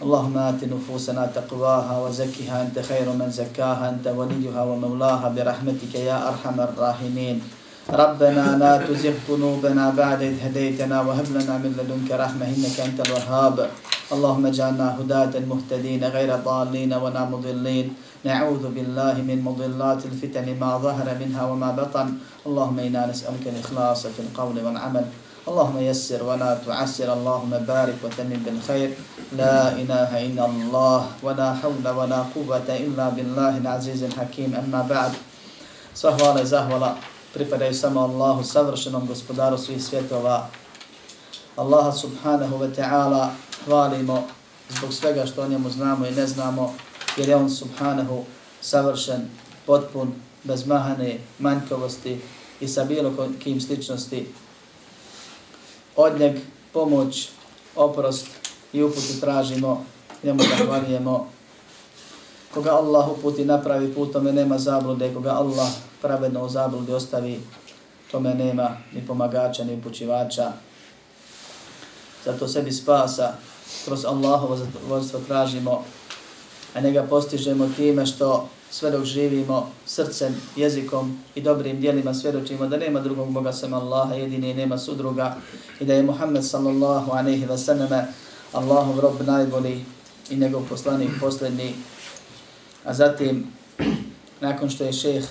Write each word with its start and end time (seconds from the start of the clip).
اللهم 0.00 0.36
آت 0.38 0.64
نفوسنا 0.64 1.28
تقواها 1.36 1.94
وزكها 2.00 2.62
أنت 2.62 2.78
خير 2.80 3.04
من 3.20 3.28
زكاها 3.30 3.84
أنت 3.92 4.06
وليها 4.08 4.62
ومولاها 4.64 5.28
برحمتك 5.36 5.94
يا 5.94 6.28
أرحم 6.28 6.56
الراحمين. 6.60 7.36
ربنا 7.92 8.56
لا 8.62 8.72
تزغ 8.86 9.16
قلوبنا 9.28 9.84
بعد 9.90 10.20
إذ 10.22 10.36
هديتنا 10.44 10.96
وهب 11.00 11.28
لنا 11.36 11.54
من 11.62 11.76
لدنك 11.76 12.10
رحمة 12.16 12.44
إنك 12.48 12.76
أنت 12.80 12.98
الوهاب. 13.06 13.56
اللهم 14.12 14.46
اجعلنا 14.46 14.86
هداة 14.98 15.34
مهتدين 15.52 16.02
غير 16.04 16.30
ضالين 16.36 16.92
ولا 16.92 17.22
مضلين. 17.24 17.86
نعوذ 18.24 18.64
بالله 18.74 19.14
من 19.28 19.38
مضلات 19.44 20.00
الفتن 20.10 20.46
ما 20.60 20.78
ظهر 20.78 21.08
منها 21.20 21.42
وما 21.44 21.70
بطن. 21.76 22.08
اللهم 22.48 22.78
إنا 22.78 23.06
نسألك 23.06 23.44
الإخلاص 23.52 24.06
في 24.06 24.20
القول 24.26 24.56
والعمل. 24.64 25.04
اللهم 25.49 25.77
يسر 25.77 26.23
ولا 26.23 26.57
تعسر 26.65 27.13
اللهم 27.13 27.53
بارك 27.69 27.97
وتمم 28.03 28.41
بالخير 28.45 28.89
لا 29.37 29.77
إله 29.77 30.09
إلا 30.25 30.45
الله 30.45 31.01
ولا 31.23 31.53
حول 31.53 31.85
ولا 31.85 32.19
قوة 32.35 32.65
إلا 32.69 33.09
بالله 33.09 33.57
العزيز 33.61 34.03
الحكيم 34.03 34.55
أما 34.57 34.81
بعد 34.89 35.13
Sva 35.95 36.11
hvala 36.11 36.41
i 36.41 36.45
zahvala 36.45 36.97
pripadaju 37.33 37.73
samo 37.73 37.99
Allahu, 38.01 38.43
savršenom 38.43 39.07
gospodaru 39.07 39.57
svih 39.57 39.83
svjetova. 39.83 40.47
Allaha 41.55 41.91
subhanahu 41.91 42.59
wa 42.59 42.67
ta'ala 42.75 43.29
hvalimo 43.65 44.23
zbog 44.69 44.93
svega 44.93 45.25
što 45.25 45.41
o 45.41 45.47
njemu 45.47 45.69
znamo 45.69 46.05
i 46.05 46.11
ne 46.11 46.27
znamo, 46.27 46.73
jer 47.17 47.29
je 47.29 47.35
on 47.35 47.49
subhanahu 47.49 48.23
savršen, 48.61 49.29
potpun, 49.65 50.13
bez 50.43 50.67
mahane, 50.67 51.19
manjkovosti 51.39 52.21
i 52.59 52.67
sa 52.67 52.83
bilo 52.83 53.13
kim 53.43 53.61
sličnosti. 53.61 54.27
Od 55.96 56.20
njeg 56.20 56.36
pomoć, 56.72 57.28
oprost 57.76 58.26
i 58.72 58.82
uputu 58.82 59.20
tražimo, 59.20 59.84
njemu 60.22 60.42
zahvaljujemo. 60.42 61.28
Koga 62.54 62.70
Allah 62.70 63.08
uputi 63.08 63.44
napravi 63.44 63.94
putome 63.94 64.32
nema 64.32 64.58
zablude, 64.58 65.14
koga 65.14 65.30
Allah 65.30 65.68
pravedno 66.02 66.44
u 66.44 66.48
zabludi 66.48 66.92
ostavi, 66.92 67.40
tome 68.10 68.34
nema 68.34 68.76
ni 68.92 69.06
pomagača, 69.06 69.64
ni 69.64 69.74
upućivača. 69.74 70.52
Zato 72.24 72.48
sebi 72.48 72.72
spasa 72.72 73.34
kroz 73.84 74.04
Allahovo 74.04 74.56
zadovoljstvo 74.56 75.20
tražimo, 75.26 75.84
a 76.74 76.80
njega 76.80 77.02
postižemo 77.02 77.68
time 77.76 78.06
što 78.06 78.48
sve 78.70 78.90
dok 78.90 79.04
živimo 79.04 79.70
srcem, 79.86 80.34
jezikom 80.56 81.18
i 81.34 81.40
dobrim 81.40 81.80
dijelima 81.80 82.14
svjedočimo 82.14 82.66
da 82.66 82.76
nema 82.76 83.00
drugog 83.00 83.32
Boga 83.32 83.52
sem 83.52 83.74
Allaha, 83.74 84.14
jedini 84.14 84.50
i 84.50 84.54
nema 84.54 84.78
sudruga 84.78 85.36
i 85.80 85.84
da 85.84 85.94
je 85.94 86.02
Muhammed 86.02 86.44
sallallahu 86.44 87.10
aleyhi 87.10 87.48
ve 87.48 87.58
sallam 87.58 87.88
Allahov 88.52 89.00
rob 89.00 89.26
najbolji 89.26 89.84
i 90.30 90.36
njegov 90.36 90.62
poslanik 90.68 91.10
posljednji. 91.20 91.74
A 92.84 92.94
zatim, 92.94 93.46
nakon 94.40 94.70
što 94.70 94.84
je 94.84 94.92
šeheh 94.92 95.24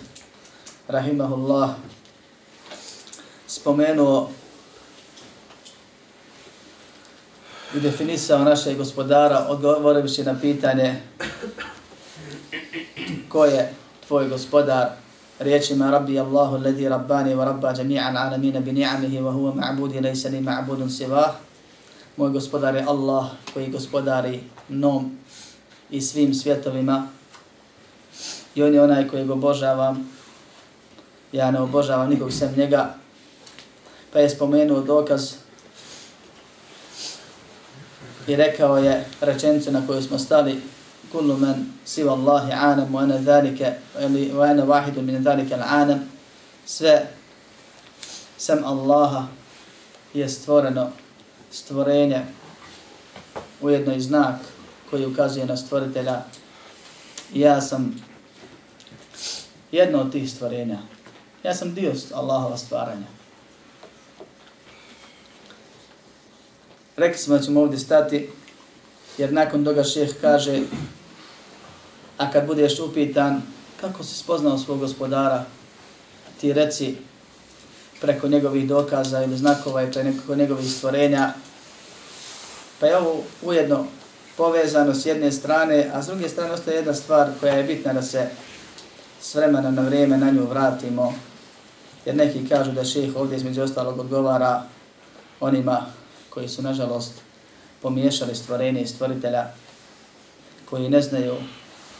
rahimahullah 0.87 1.69
spomenuo 3.47 4.29
i 7.75 7.79
definisao 7.79 8.43
našeg 8.43 8.77
gospodara, 8.77 9.45
odgovoreviši 9.49 10.23
na 10.23 10.39
pitanje 10.41 11.01
ko 13.29 13.45
je 13.45 13.73
tvoj 14.07 14.29
gospodar? 14.29 14.89
Riječima 15.39 15.91
Rabbi 15.91 16.19
Allahu 16.19 16.55
alladhi 16.55 16.89
rabbani 16.89 17.35
wa 17.35 17.45
rabba 17.45 17.73
jami'an 17.73 18.17
alamina 18.17 18.59
bi 18.59 18.71
ni'amihi 18.71 19.21
wa 19.21 19.31
huwa 19.31 19.55
ma'budi 19.55 20.01
laysa 20.01 20.29
li 20.29 20.41
ma'budun 20.41 20.89
sivah 20.89 21.49
moj 22.19 22.31
gospodar 22.31 22.75
je 22.75 22.83
Allah 22.87 23.31
koji 23.53 23.71
gospodari 23.71 24.43
mnom 24.69 25.17
i 25.89 26.01
svim 26.01 26.33
svjetovima. 26.33 27.07
I 28.55 28.63
on 28.63 28.73
je 28.73 28.81
onaj 28.81 29.07
koji 29.07 29.25
ga 29.25 29.33
obožavam. 29.33 30.09
Ja 31.31 31.51
ne 31.51 31.59
obožavam 31.59 32.09
nikog 32.09 32.33
sem 32.33 32.53
njega. 32.57 32.93
Pa 34.13 34.19
je 34.19 34.29
spomenuo 34.29 34.81
dokaz 34.81 35.33
i 38.27 38.35
rekao 38.35 38.77
je 38.77 39.05
rečenicu 39.21 39.71
na 39.71 39.87
koju 39.87 40.01
smo 40.01 40.19
stali 40.19 40.61
kullu 41.11 41.37
man 41.37 41.73
siva 41.85 42.11
Allahi 42.11 42.51
anam 42.51 42.93
wa 42.93 43.03
ana 43.03 43.17
dhalika 43.17 43.73
wa 44.33 44.49
ana 44.49 44.65
wahidu 44.65 45.01
min 45.01 45.23
dhalika 45.23 45.55
al-anam 45.55 45.99
sve 46.65 47.07
sam 48.37 48.63
Allaha 48.63 49.27
je 50.13 50.29
stvoreno 50.29 50.89
stvorenje 51.51 52.25
ujedno 53.61 53.93
i 53.95 54.01
znak 54.01 54.35
koji 54.89 55.05
ukazuje 55.05 55.45
na 55.45 55.57
stvoritelja. 55.57 56.21
Ja 57.33 57.61
sam 57.61 58.03
jedno 59.71 59.99
od 59.99 60.11
tih 60.11 60.31
stvorenja. 60.31 60.77
Ja 61.43 61.53
sam 61.55 61.73
dio 61.73 61.93
Allahova 62.13 62.57
stvaranja. 62.57 63.05
Rekli 66.97 67.17
smo 67.17 67.37
da 67.37 67.43
ćemo 67.43 67.61
ovdje 67.61 67.79
stati 67.79 68.29
jer 69.17 69.33
nakon 69.33 69.65
toga 69.65 69.83
šeh 69.83 70.09
kaže 70.21 70.61
A 72.19 72.31
kad 72.31 72.47
budeš 72.47 72.79
upitan 72.79 73.41
kako 73.81 74.03
si 74.03 74.15
spoznao 74.15 74.57
svog 74.57 74.79
gospodara, 74.79 75.45
ti 76.41 76.53
reci 76.53 76.95
preko 78.01 78.27
njegovih 78.27 78.67
dokaza 78.67 79.23
ili 79.23 79.37
znakova 79.37 79.83
i 79.83 79.91
preko 79.91 80.35
njegovih 80.35 80.71
stvorenja. 80.71 81.33
Pa 82.79 82.85
je 82.85 82.97
ovo 82.97 83.23
ujedno 83.41 83.85
povezano 84.37 84.93
s 84.93 85.05
jedne 85.05 85.31
strane, 85.31 85.91
a 85.93 86.01
s 86.01 86.07
druge 86.07 86.29
strane 86.29 86.51
ostaje 86.51 86.75
jedna 86.75 86.93
stvar 86.93 87.29
koja 87.39 87.53
je 87.53 87.63
bitna 87.63 87.93
da 87.93 88.01
se 88.01 88.29
s 89.21 89.35
vremena 89.35 89.71
na 89.71 89.81
vrijeme 89.81 90.17
na 90.17 90.31
nju 90.31 90.45
vratimo. 90.45 91.13
Jer 92.05 92.15
neki 92.15 92.49
kažu 92.49 92.71
da 92.71 92.85
šeh 92.85 93.15
ovdje 93.15 93.37
između 93.37 93.61
ostalog 93.61 93.99
odgovara 93.99 94.63
onima 95.39 95.85
koji 96.29 96.47
su 96.47 96.61
nažalost 96.61 97.13
pomiješali 97.81 98.35
stvorenje 98.35 98.81
i 98.81 98.87
stvoritelja, 98.87 99.47
koji 100.69 100.89
ne 100.89 101.01
znaju 101.01 101.35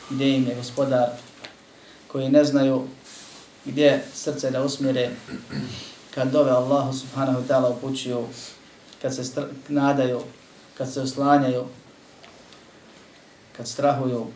gdje 0.10 0.36
im 0.36 0.48
je 0.48 0.56
gospodar, 0.56 1.10
koji 2.08 2.30
ne 2.30 2.46
znaju 2.46 2.88
gdje 3.66 4.04
srce 4.14 4.52
da 4.52 4.64
usmire, 4.64 5.10
kad 6.16 6.32
dove 6.32 6.52
Allahu 6.52 6.94
subhanahu 6.94 7.44
ta'ala 7.48 7.78
upućuju, 7.78 8.28
kad 9.02 9.16
se 9.16 9.24
nadaju, 9.68 10.22
kad 10.78 10.94
se 10.94 11.02
oslanjaju, 11.02 11.66
kad 13.58 13.68
strahuju, 13.68 14.28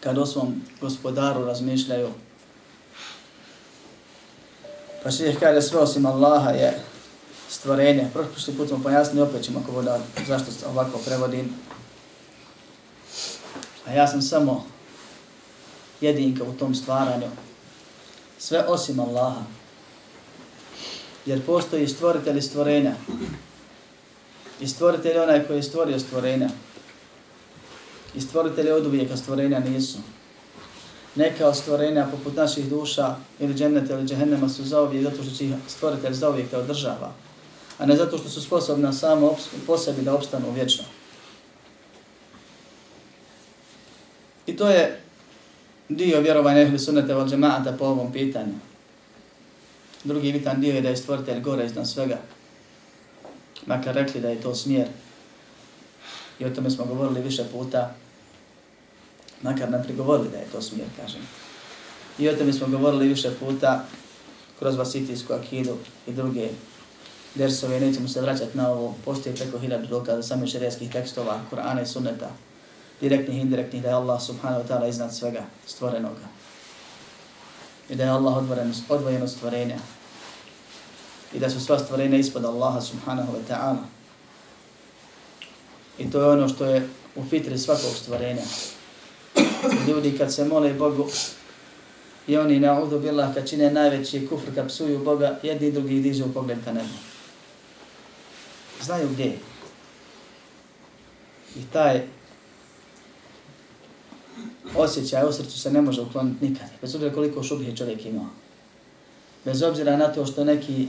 kad 0.00 0.18
o 0.18 0.26
svom 0.26 0.62
gospodaru 0.80 1.44
razmišljaju. 1.44 2.08
Pa 5.02 5.10
ših 5.10 5.38
kaže 5.40 5.62
sve 5.62 5.78
osim 5.78 6.06
Allaha 6.06 6.50
je 6.50 6.80
stvorenje. 7.48 8.10
Prošli 8.12 8.54
put 8.54 8.68
smo 8.68 8.82
pojasnili, 8.82 9.22
opet 9.22 9.42
ćemo 9.42 9.60
ako 9.62 9.72
voda, 9.72 10.00
zašto 10.26 10.68
ovako 10.68 10.98
prevodim. 10.98 11.54
A 13.86 13.92
ja 13.92 14.06
sam 14.06 14.22
samo 14.22 14.66
jedinka 16.00 16.44
u 16.44 16.52
tom 16.52 16.74
stvaranju. 16.74 17.26
Sve 18.38 18.64
osim 18.68 19.00
Allaha. 19.00 19.42
Jer 21.26 21.46
postoji 21.46 21.88
stvoritelj 21.88 22.40
stvorenja. 22.40 22.94
I 24.60 24.68
stvoritelj 24.68 25.12
je 25.12 25.22
onaj 25.22 25.46
koji 25.46 25.56
je 25.56 25.62
stvorio 25.62 25.98
stvorenja. 25.98 26.48
I 28.14 28.20
stvoritelj 28.20 28.66
je 28.66 28.74
od 28.74 28.86
uvijeka 28.86 29.16
stvorenja 29.16 29.58
nisu. 29.58 29.98
Neka 31.14 31.48
od 31.48 31.56
stvorenja 31.56 32.08
poput 32.10 32.36
naših 32.36 32.68
duša 32.68 33.16
ili 33.40 33.54
dženneta 33.54 33.94
ili 33.94 34.06
džehennema 34.06 34.48
su 34.48 34.64
za 34.64 34.82
uvijek 34.82 35.04
zato 35.04 35.22
što 35.22 35.36
će 35.36 35.44
ih 35.44 35.54
stvoritelj 35.68 36.12
za 36.12 36.30
uvijek 36.30 36.50
da 36.50 36.58
održava. 36.58 37.12
A 37.78 37.86
ne 37.86 37.96
zato 37.96 38.18
što 38.18 38.28
su 38.28 38.42
sposobna 38.42 38.92
samo 38.92 39.36
po 39.66 39.78
sebi 39.78 40.02
da 40.02 40.14
opstanu 40.14 40.52
vječno. 40.52 40.84
I 44.46 44.56
to 44.56 44.68
je 44.68 45.00
dio 45.88 46.20
vjerovanja 46.20 46.60
ehli 46.60 46.78
sunnete 46.78 47.14
val 47.14 47.28
džemaata 47.28 47.72
po 47.72 47.84
ovom 47.84 48.12
pitanju. 48.12 48.54
Drugi 50.04 50.32
bitan 50.32 50.60
dio 50.60 50.74
je 50.74 50.80
da 50.80 50.88
je 50.88 50.96
stvoritelj 50.96 51.40
gore 51.40 51.66
iznad 51.66 51.88
svega. 51.88 52.18
Makar 53.66 53.94
rekli 53.94 54.20
da 54.20 54.28
je 54.28 54.40
to 54.40 54.54
smjer. 54.54 54.88
I 56.38 56.44
o 56.44 56.50
tome 56.50 56.70
smo 56.70 56.84
govorili 56.84 57.20
više 57.20 57.44
puta, 57.52 57.94
makar 59.42 59.70
nam 59.70 59.82
prigovorili 59.82 60.28
da 60.30 60.36
je 60.36 60.46
to 60.52 60.62
smjer, 60.62 60.86
kažem. 61.00 61.20
I 62.18 62.28
o 62.28 62.36
tome 62.36 62.52
smo 62.52 62.66
govorili 62.66 63.08
više 63.08 63.30
puta 63.40 63.84
kroz 64.58 64.76
vasitijsku 64.76 65.32
akidu 65.32 65.76
i 66.06 66.12
druge 66.12 66.48
dersove, 67.34 67.80
nećemo 67.80 68.08
se 68.08 68.20
vraćati 68.20 68.56
na 68.56 68.70
ovo, 68.70 68.94
postoje 69.04 69.36
preko 69.36 69.58
hiljadu 69.58 69.86
dokaza 69.86 70.22
samih 70.22 70.50
šerijskih 70.50 70.92
tekstova, 70.92 71.40
Kur'ana 71.50 71.82
i 71.82 71.86
sunneta, 71.86 72.30
direktnih 73.02 73.38
i 73.38 73.40
indirektnih, 73.40 73.82
da 73.82 73.88
je 73.88 73.94
Allah 73.94 74.22
subhanahu 74.22 74.62
wa 74.62 74.68
ta'ala 74.68 74.88
iznad 74.88 75.14
svega 75.14 75.42
stvorenoga. 75.66 76.30
I 77.90 77.94
da 77.94 78.04
je 78.04 78.10
Allah 78.10 78.36
odvoren, 78.36 78.74
odvojen 78.88 79.22
od 79.22 79.30
stvorenja. 79.30 79.78
I 81.34 81.38
da 81.38 81.50
su 81.50 81.60
sva 81.60 81.78
stvorenja 81.78 82.18
ispod 82.18 82.44
Allaha 82.44 82.80
subhanahu 82.80 83.32
wa 83.32 83.42
ta'ala. 83.48 83.84
I 85.98 86.10
to 86.10 86.20
je 86.20 86.28
ono 86.28 86.48
što 86.48 86.64
je 86.64 86.88
u 87.16 87.24
fitri 87.24 87.58
svakog 87.58 87.90
stvorenja. 87.96 88.42
Ljudi 89.88 90.18
kad 90.18 90.34
se 90.34 90.44
mole 90.44 90.74
Bogu, 90.74 91.08
i 92.26 92.36
oni 92.36 92.60
na 92.60 92.80
udu 92.80 93.00
billah 93.00 93.34
kad 93.34 93.48
čine 93.48 93.70
najveći 93.70 94.26
kufr, 94.26 94.54
kad 94.54 94.68
psuju 94.68 94.98
Boga, 94.98 95.38
jedni 95.42 95.68
i 95.68 95.72
drugi 95.72 96.00
dižu 96.00 96.24
pogled 96.34 96.58
ka 96.64 96.72
nebu. 96.72 96.94
Znaju 98.82 99.08
gdje. 99.08 99.38
I 101.56 101.64
taj 101.72 102.02
osjećaj 104.76 105.28
u 105.28 105.32
srcu 105.32 105.60
se 105.60 105.70
ne 105.70 105.82
može 105.82 106.00
ukloniti 106.00 106.48
nikad. 106.48 106.66
Bez 106.80 106.94
obzira 106.94 107.14
koliko 107.14 107.42
šubhe 107.42 107.76
čovjek 107.76 108.06
imao. 108.06 108.26
Bez 109.44 109.62
obzira 109.62 109.96
na 109.96 110.08
to 110.08 110.26
što 110.26 110.44
neki 110.44 110.88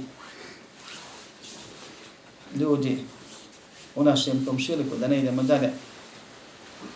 ljudi 2.56 3.00
u 3.96 4.04
našem 4.04 4.46
komšiliku, 4.46 4.96
da 4.96 5.08
ne 5.08 5.20
idemo 5.20 5.44
dalje, 5.44 5.70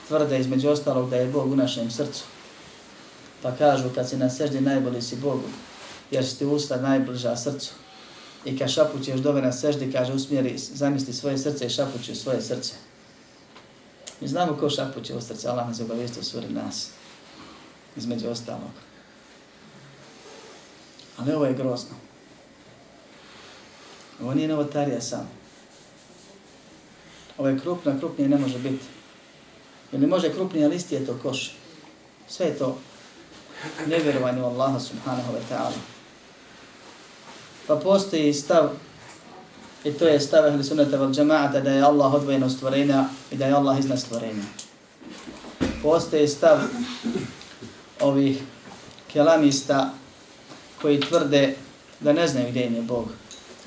tvrde 0.07 0.39
između 0.39 0.69
ostalog 0.69 1.09
da 1.09 1.15
je 1.15 1.27
Bog 1.27 1.51
u 1.51 1.55
našem 1.55 1.91
srcu. 1.91 2.23
Pa 3.41 3.51
kažu 3.51 3.89
kad 3.95 4.09
si 4.09 4.17
na 4.17 4.29
seždi 4.29 4.61
najbolji 4.61 5.01
si 5.01 5.15
Bogu, 5.15 5.49
jer 6.11 6.25
si 6.25 6.37
ti 6.37 6.45
usta 6.45 6.81
najbliža 6.81 7.35
srcu. 7.35 7.73
I 8.45 8.57
kad 8.57 8.69
šapućeš 8.69 9.19
dove 9.19 9.41
na 9.41 9.51
seždi, 9.51 9.91
kaže 9.91 10.13
usmjeri, 10.13 10.57
zamisli 10.57 11.13
svoje 11.13 11.37
srce 11.37 11.65
i 11.65 11.69
šapući 11.69 12.15
svoje 12.15 12.41
srce. 12.41 12.73
Mi 14.21 14.27
znamo 14.27 14.57
ko 14.57 14.69
šapuće 14.69 15.15
u 15.15 15.21
srce, 15.21 15.49
Allah 15.49 15.67
nas 15.67 15.79
je 15.79 15.85
obavijestio 15.85 16.23
suri 16.23 16.49
nas. 16.49 16.89
Između 17.97 18.29
ostalog. 18.29 18.71
Ali 21.17 21.33
ovo 21.33 21.45
je 21.45 21.53
grozno. 21.53 21.95
Ovo 24.21 24.33
nije 24.33 24.47
novotarija 24.47 25.01
samo. 25.01 25.29
Ovo 27.37 27.49
je 27.49 27.59
krupno, 27.59 27.99
krupnije 27.99 28.29
ne 28.29 28.37
može 28.37 28.59
biti. 28.59 28.85
Jer 29.91 30.01
ne 30.01 30.07
može 30.07 30.33
krupnije 30.33 30.67
listi 30.67 30.95
je 30.95 31.05
to 31.05 31.19
koš. 31.23 31.55
Sve 32.27 32.45
je 32.45 32.57
to 32.57 32.77
nevjerovanje 33.87 34.41
u 34.41 34.45
Allaha 34.45 34.79
subhanahu 34.79 35.33
wa 35.33 35.41
ta'ala. 35.49 35.79
Pa 37.67 37.75
postoji 37.75 38.33
stav, 38.33 38.69
i 39.83 39.91
to 39.91 40.07
je 40.07 40.19
stav 40.19 40.45
ahli 40.45 40.63
sunnata 40.63 40.97
val 40.97 41.09
džema'ata, 41.09 41.61
da 41.61 41.71
je 41.71 41.81
Allah 41.81 42.13
odvojen 42.13 42.43
od 42.43 42.51
stvorenja 42.51 43.05
i 43.31 43.35
da 43.35 43.45
je 43.45 43.53
Allah 43.53 43.79
iznad 43.79 43.99
stvorenja. 43.99 44.43
Postoje 45.83 46.27
stav 46.27 46.59
ovih 47.99 48.41
kelamista 49.13 49.93
koji 50.81 50.99
tvrde 50.99 51.55
da 51.99 52.13
ne 52.13 52.27
znaju 52.27 52.49
gdje 52.49 52.65
im 52.65 52.75
je 52.75 52.81
Bog. 52.81 53.05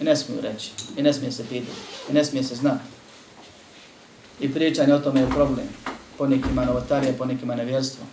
I 0.00 0.04
ne 0.04 0.16
smiju 0.16 0.40
reći. 0.40 0.70
I 0.96 1.02
ne 1.02 1.12
smije 1.12 1.32
se 1.32 1.44
pitati. 1.48 1.78
I 2.10 2.12
ne 2.12 2.24
smije 2.24 2.44
se 2.44 2.54
znati. 2.54 2.84
I 4.40 4.54
pričanje 4.54 4.94
o 4.94 4.98
tome 4.98 5.20
je 5.20 5.30
problem. 5.30 5.66
Po 6.18 6.26
nekima 6.26 6.64
novotarije, 6.64 7.18
po 7.18 7.24
nekima 7.24 7.54
nevjerstvo. 7.54 8.04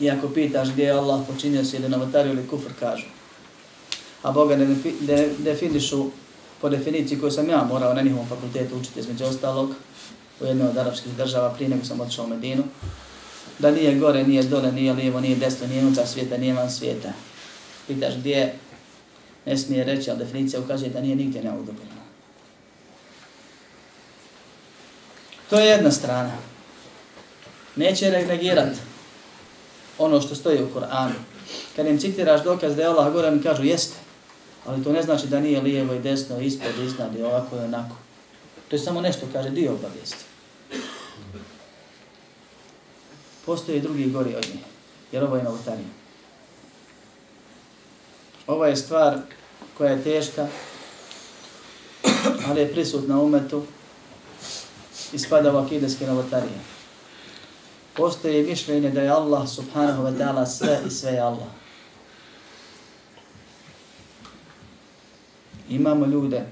I 0.00 0.10
ako 0.10 0.28
pitaš 0.28 0.68
gdje 0.70 0.84
je 0.84 0.90
Allah 0.90 1.20
počinio 1.28 1.64
se 1.64 1.76
ili 1.76 1.88
novotariju 1.88 2.32
ili 2.32 2.48
kufr, 2.48 2.70
kažu. 2.80 3.06
A 4.22 4.32
Boga 4.32 4.56
ne, 4.56 4.66
ne 5.00 5.28
definišu 5.38 6.10
po 6.60 6.68
definiciji 6.68 7.20
koju 7.20 7.30
sam 7.30 7.48
ja 7.48 7.64
morao 7.64 7.94
na 7.94 8.02
njihovom 8.02 8.28
fakultetu 8.28 8.76
učiti 8.76 9.00
između 9.00 9.24
ostalog 9.24 9.74
u 10.40 10.44
jednoj 10.44 10.68
od 10.68 10.78
arapskih 10.78 11.12
država 11.12 11.50
prije 11.50 11.68
nego 11.68 11.84
sam 11.84 12.00
otišao 12.00 12.24
u 12.24 12.28
Medinu. 12.28 12.64
Da 13.58 13.70
nije 13.70 13.94
gore, 13.94 14.24
nije 14.24 14.42
dole, 14.42 14.72
nije 14.72 14.92
lijevo, 14.92 15.20
nije 15.20 15.36
desno, 15.36 15.66
nije 15.66 15.82
unutar 15.82 16.06
svijeta, 16.06 16.36
nije 16.36 16.54
van 16.54 16.70
svijeta. 16.70 17.12
Pitaš 17.86 18.14
gdje, 18.16 18.54
ne 19.46 19.58
smije 19.58 19.84
reći, 19.84 20.10
ali 20.10 20.18
definicija 20.18 20.60
ukaže 20.60 20.88
da 20.88 21.00
nije 21.00 21.16
nigdje 21.16 21.42
neudobljena. 21.42 21.98
To 25.50 25.58
je 25.58 25.66
jedna 25.66 25.90
strana. 25.90 26.32
Neće 27.76 28.10
negirati 28.10 28.78
ono 29.98 30.20
što 30.20 30.34
stoji 30.34 30.62
u 30.62 30.72
Koranu. 30.72 31.14
Kad 31.76 31.86
im 31.86 31.98
citiraš 31.98 32.44
dokaz 32.44 32.76
da 32.76 32.82
je 32.82 32.88
Allah 32.88 33.12
gore, 33.12 33.30
mi 33.30 33.42
kažu 33.42 33.64
jeste. 33.64 34.07
Ali 34.66 34.84
to 34.84 34.92
ne 34.92 35.02
znači 35.02 35.26
da 35.26 35.40
nije 35.40 35.60
lijevo 35.60 35.94
i 35.94 36.00
desno, 36.00 36.40
ispod, 36.40 36.78
iznad 36.84 37.16
i 37.16 37.22
ovako 37.22 37.56
i 37.56 37.58
onako. 37.58 37.96
To 38.68 38.76
je 38.76 38.80
samo 38.80 39.00
nešto, 39.00 39.26
kaže, 39.32 39.50
dio 39.50 39.72
obavijesti. 39.72 40.24
Postoje 43.46 43.80
drugi 43.80 44.10
gori 44.10 44.34
od 44.34 44.46
njih, 44.54 44.64
jer 45.12 45.24
ovo 45.24 45.36
je 45.36 45.42
novotarija. 45.42 45.88
Ova 48.46 48.68
je 48.68 48.76
stvar 48.76 49.18
koja 49.78 49.90
je 49.90 50.02
teška, 50.02 50.48
ali 52.48 52.60
je 52.60 52.72
prisutna 52.72 53.20
umetu 53.20 53.64
i 55.12 55.18
spada 55.18 55.52
u 55.52 55.56
akideske 55.56 56.06
novotarije. 56.06 56.58
Postoji 57.96 58.42
mišljenje 58.42 58.90
da 58.90 59.00
je 59.00 59.10
Allah 59.10 59.48
subhanahu 59.48 60.02
wa 60.02 60.18
ta'ala 60.18 60.46
sve 60.46 60.80
i 60.86 60.90
sve 60.90 61.12
je 61.12 61.20
Allah. 61.20 61.48
Imamo 65.68 66.06
ljude 66.06 66.46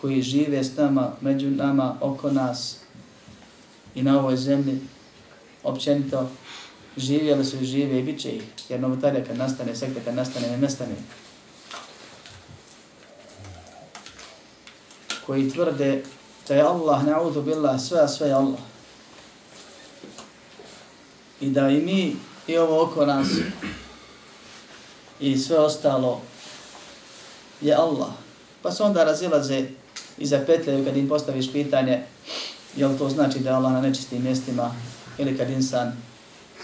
koji 0.00 0.22
žive 0.22 0.64
s 0.64 0.76
nama, 0.76 1.12
među 1.20 1.50
nama, 1.50 1.96
oko 2.00 2.30
nas 2.30 2.76
i 3.94 4.02
na 4.02 4.18
ovoj 4.18 4.36
zemlji, 4.36 4.80
općenito, 5.62 6.30
živjeli 6.96 7.44
su 7.44 7.56
i 7.56 7.64
žive 7.64 7.98
i 7.98 8.02
bit 8.02 8.20
će 8.20 8.30
ih, 8.30 8.42
jer 8.68 8.80
novotarija 8.80 9.24
kad 9.24 9.36
nastane, 9.36 9.76
sekta 9.76 10.00
kad 10.04 10.14
nastane, 10.14 10.48
ne 10.48 10.58
nastane. 10.58 10.94
Koji 15.26 15.50
tvrde 15.50 16.02
da 16.48 16.54
je 16.54 16.62
Allah, 16.62 17.04
na'udhu 17.04 17.42
billah, 17.42 17.80
sve, 17.80 18.08
sve 18.08 18.28
je 18.28 18.34
Allah. 18.34 18.60
I 21.40 21.50
da 21.50 21.68
i 21.68 21.80
mi, 21.80 22.16
i 22.46 22.56
ovo 22.56 22.82
oko 22.82 23.06
nas, 23.06 23.28
i 25.20 25.38
sve 25.38 25.58
ostalo, 25.58 26.20
je 27.64 27.74
Allah. 27.74 28.12
Pa 28.62 28.70
se 28.70 28.82
onda 28.82 29.04
razilaze 29.04 29.64
i 30.18 30.26
zapetljaju 30.26 30.84
kad 30.84 30.96
im 30.96 31.08
postaviš 31.08 31.52
pitanje, 31.52 32.02
jel 32.76 32.98
to 32.98 33.08
znači 33.08 33.38
da 33.38 33.50
je 33.50 33.56
Allah 33.56 33.72
na 33.72 33.80
nečistim 33.80 34.22
mjestima, 34.22 34.74
ili 35.18 35.38
kad 35.38 35.50
insan 35.50 35.92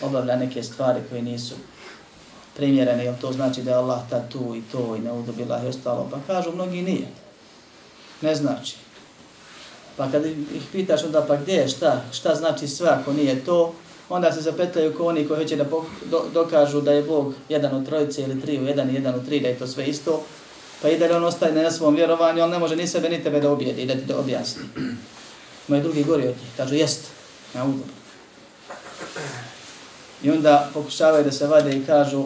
obavlja 0.03 0.37
neke 0.37 0.63
stvari 0.63 1.01
koje 1.11 1.23
nisu 1.23 1.55
primjerene, 2.57 3.05
jel 3.05 3.15
to 3.21 3.33
znači 3.33 3.63
da 3.63 3.71
je 3.71 3.77
Allah 3.77 4.01
ta 4.11 4.29
tu 4.29 4.55
i 4.57 4.63
to 4.73 4.97
i 4.97 5.01
ne 5.01 5.13
udobila 5.13 5.63
i 5.65 5.69
ostalo. 5.69 6.09
Pa 6.11 6.35
kažu, 6.35 6.53
mnogi 6.53 6.83
nije. 6.83 7.07
Ne 8.21 8.35
znači. 8.35 8.77
Pa 9.97 10.11
kad 10.11 10.27
ih 10.27 10.63
pitaš 10.73 11.05
onda 11.05 11.25
pa 11.29 11.37
gdje 11.37 11.53
je, 11.53 11.69
šta, 11.69 12.03
šta 12.13 12.35
znači 12.35 12.69
sve 12.69 12.89
ako 12.89 13.13
nije 13.13 13.45
to, 13.45 13.75
onda 14.09 14.33
se 14.33 14.41
zapetljaju 14.41 14.95
ko 14.95 15.07
oni 15.07 15.29
koji 15.29 15.43
hoće 15.43 15.57
da 15.57 15.65
dokažu 16.33 16.81
da 16.81 16.93
je 16.93 17.03
Bog 17.03 17.35
jedan 17.49 17.77
od 17.77 17.87
trojice 17.87 18.23
ili 18.23 18.41
tri 18.41 18.59
u 18.59 18.67
jedan 18.67 18.91
i 18.91 18.95
jedan 18.95 19.15
u 19.15 19.25
tri, 19.25 19.41
da 19.41 19.49
je 19.49 19.59
to 19.59 19.67
sve 19.67 19.87
isto, 19.87 20.23
pa 20.83 20.89
i 20.89 20.99
da 20.99 21.17
on 21.17 21.25
ostaje 21.25 21.53
na 21.53 21.71
svom 21.71 21.95
vjerovanju, 21.95 22.43
on 22.43 22.51
ne 22.51 22.59
može 22.59 22.77
ni 22.77 22.87
sebe 22.87 23.09
ni 23.09 23.23
tebe 23.23 23.41
da 23.41 23.51
objedi 23.51 23.87
da 23.87 23.95
ti 23.95 24.07
to 24.09 24.19
objasni. 24.19 24.63
Moji 25.69 25.83
drugi 25.83 26.05
gori 26.05 26.29
od 26.29 26.35
njih, 26.37 26.57
kažu 26.57 26.75
jest, 26.75 27.07
na 27.55 27.65
udobu. 27.65 27.85
I 30.23 30.31
onda 30.31 30.71
pokušavaju 30.75 31.25
da 31.25 31.33
se 31.33 31.47
vade 31.47 31.77
i 31.77 31.85
kažu, 31.87 32.25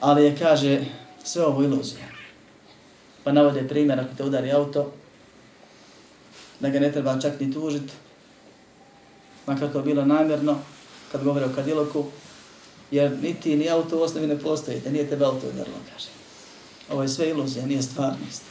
ali 0.00 0.24
je, 0.24 0.36
kaže, 0.38 0.84
sve 1.24 1.44
ovo 1.44 1.62
iluzija. 1.62 2.06
Pa 3.24 3.32
navode 3.32 3.68
primjer, 3.68 4.00
ako 4.00 4.14
te 4.16 4.24
udari 4.24 4.52
auto, 4.52 4.92
da 6.60 6.68
ga 6.68 6.80
ne 6.80 6.92
treba 6.92 7.20
čak 7.20 7.40
ni 7.40 7.52
tužiti, 7.52 7.92
makar 9.46 9.72
to 9.72 9.82
bilo 9.82 10.04
namjerno, 10.04 10.58
kad 11.12 11.24
govore 11.24 11.46
o 11.46 11.54
kadiloku, 11.54 12.04
jer 12.90 13.18
niti 13.22 13.56
ni 13.56 13.70
auto 13.70 13.98
u 13.98 14.02
osnovi 14.02 14.26
ne 14.26 14.38
postoji, 14.38 14.80
da 14.80 14.90
nije 14.90 15.08
tebe 15.08 15.24
auto 15.24 15.46
udarilo, 15.48 15.76
kaže. 15.92 16.21
Ovo 16.92 17.02
je 17.02 17.08
sve 17.08 17.28
iluzija, 17.28 17.66
nije 17.66 17.82
stvarnost. 17.82 18.42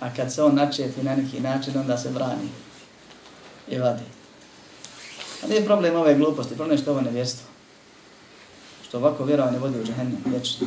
A 0.00 0.14
kad 0.14 0.34
se 0.34 0.42
on 0.42 0.54
načeti 0.54 1.02
na 1.02 1.16
neki 1.16 1.40
način, 1.40 1.78
onda 1.78 1.98
se 1.98 2.10
brani 2.10 2.48
i 3.68 3.78
vadi. 3.78 4.04
A 5.42 5.46
nije 5.46 5.64
problem 5.64 5.96
ove 5.96 6.14
gluposti, 6.14 6.54
problem 6.54 6.76
je 6.76 6.82
što 6.82 6.90
ovo 6.90 7.00
nevjerstvo. 7.00 7.46
Što 8.88 8.98
ovako 8.98 9.24
vjerovanje 9.24 9.58
vodi 9.58 9.80
u 9.80 9.84
džahennem, 9.84 10.22
vječno. 10.26 10.66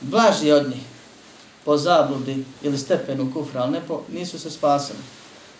Blaži 0.00 0.52
od 0.52 0.68
njih 0.68 0.82
po 1.64 1.76
zabludi 1.76 2.44
ili 2.62 2.78
stepenu 2.78 3.32
kufra, 3.32 3.62
ali 3.62 3.72
ne 3.72 3.80
po, 3.88 4.02
nisu 4.12 4.38
se 4.38 4.50
spasili. 4.50 4.98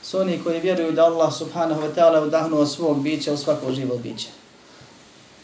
Su 0.03 0.19
oni 0.19 0.41
koji 0.45 0.61
vjeruju 0.61 0.93
da 0.93 1.05
Allah 1.05 1.35
subhanahu 1.35 1.83
wa 1.83 1.95
ta'ala 1.95 2.27
udahnuo 2.27 2.67
svog 2.67 3.03
bića 3.03 3.33
u 3.33 3.37
svako 3.37 3.73
živo 3.73 3.99
biće. 3.99 4.29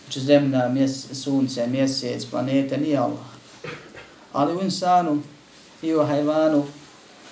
Znači 0.08 0.20
zemlja, 0.20 0.68
mjese, 0.68 1.14
sunce, 1.14 1.66
mjesec, 1.66 2.24
planete, 2.24 2.78
nije 2.78 2.96
Allah. 2.96 3.28
Ali 4.32 4.56
u 4.56 4.62
insanu 4.62 5.22
i 5.82 5.94
u 5.94 6.04
hajvanu, 6.04 6.64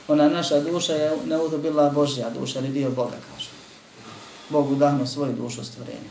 ona 0.09 0.29
naša 0.29 0.61
duša 0.61 0.93
je 0.93 1.17
neudobila 1.27 1.91
Božja 1.91 2.31
duša, 2.31 2.59
ili 2.59 2.69
dio 2.69 2.91
Boga, 2.91 3.17
kaže. 3.33 3.49
Bog 4.49 4.71
udahno 4.71 5.07
svoju 5.07 5.33
dušu 5.33 5.65
stvorenja. 5.65 6.11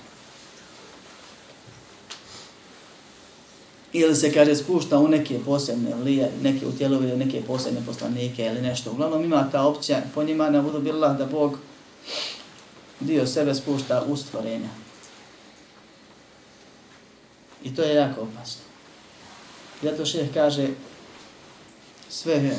ili 3.94 4.16
se 4.16 4.34
kaže 4.34 4.56
spušta 4.56 5.00
u 5.00 5.08
neke 5.08 5.40
posebne 5.46 5.96
lije, 5.96 6.32
neke 6.42 6.68
utjelove 6.68 7.10
ili 7.10 7.18
neke 7.18 7.42
posebne 7.42 7.82
poslanike 7.86 8.46
ili 8.46 8.62
nešto. 8.62 8.92
Uglavnom 8.92 9.24
ima 9.24 9.50
ta 9.52 9.68
opcija, 9.68 10.02
po 10.16 10.24
njima 10.24 10.50
neudobila 10.50 11.14
da 11.14 11.26
Bog 11.26 11.58
dio 13.00 13.28
sebe 13.28 13.56
spušta 13.56 14.04
u 14.08 14.18
stvorenja. 14.18 14.85
I 17.66 17.76
to 17.76 17.82
je 17.82 17.96
jako 17.96 18.22
opasno. 18.22 18.62
Zato 19.84 20.06
šeh 20.06 20.34
kaže 20.34 20.68
sve 22.10 22.34
je, 22.34 22.58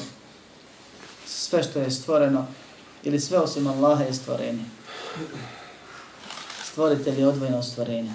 sve 1.27 1.63
što 1.63 1.79
je 1.79 1.91
stvoreno 1.91 2.47
ili 3.05 3.21
sve 3.21 3.39
osim 3.39 3.67
Allaha 3.67 4.03
je 4.03 4.15
stvorenje. 4.15 4.65
Stvoritelj 6.65 7.21
je 7.21 7.29
odvojeno 7.29 7.63
stvorenje. 7.63 8.13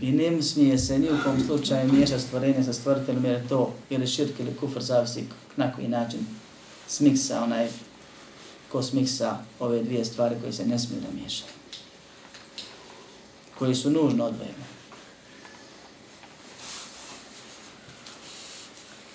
I 0.00 0.12
ne 0.12 0.42
smije 0.42 0.78
se 0.78 0.98
ni 0.98 1.10
u 1.10 1.22
kom 1.24 1.40
slučaju 1.46 1.92
miješa 1.92 2.18
stvorenje 2.18 2.64
sa 2.64 2.72
stvoriteljem 2.72 3.24
jer 3.24 3.34
je 3.34 3.48
to 3.48 3.74
ili 3.90 4.06
širk 4.06 4.40
ili 4.40 4.56
kufr 4.56 4.80
zavisi 4.80 5.24
na 5.56 5.72
koji 5.72 5.88
način 5.88 6.20
smiksa 6.88 7.42
onaj 7.42 7.68
ko 8.72 8.82
smiksa 8.82 9.38
ove 9.60 9.82
dvije 9.82 10.04
stvari 10.04 10.36
koje 10.40 10.52
se 10.52 10.66
ne 10.66 10.78
smije 10.78 11.00
da 11.00 11.08
miješaju 11.14 11.59
koje 13.60 13.74
su 13.74 13.90
nužno 13.90 14.24
odvojene. 14.24 14.64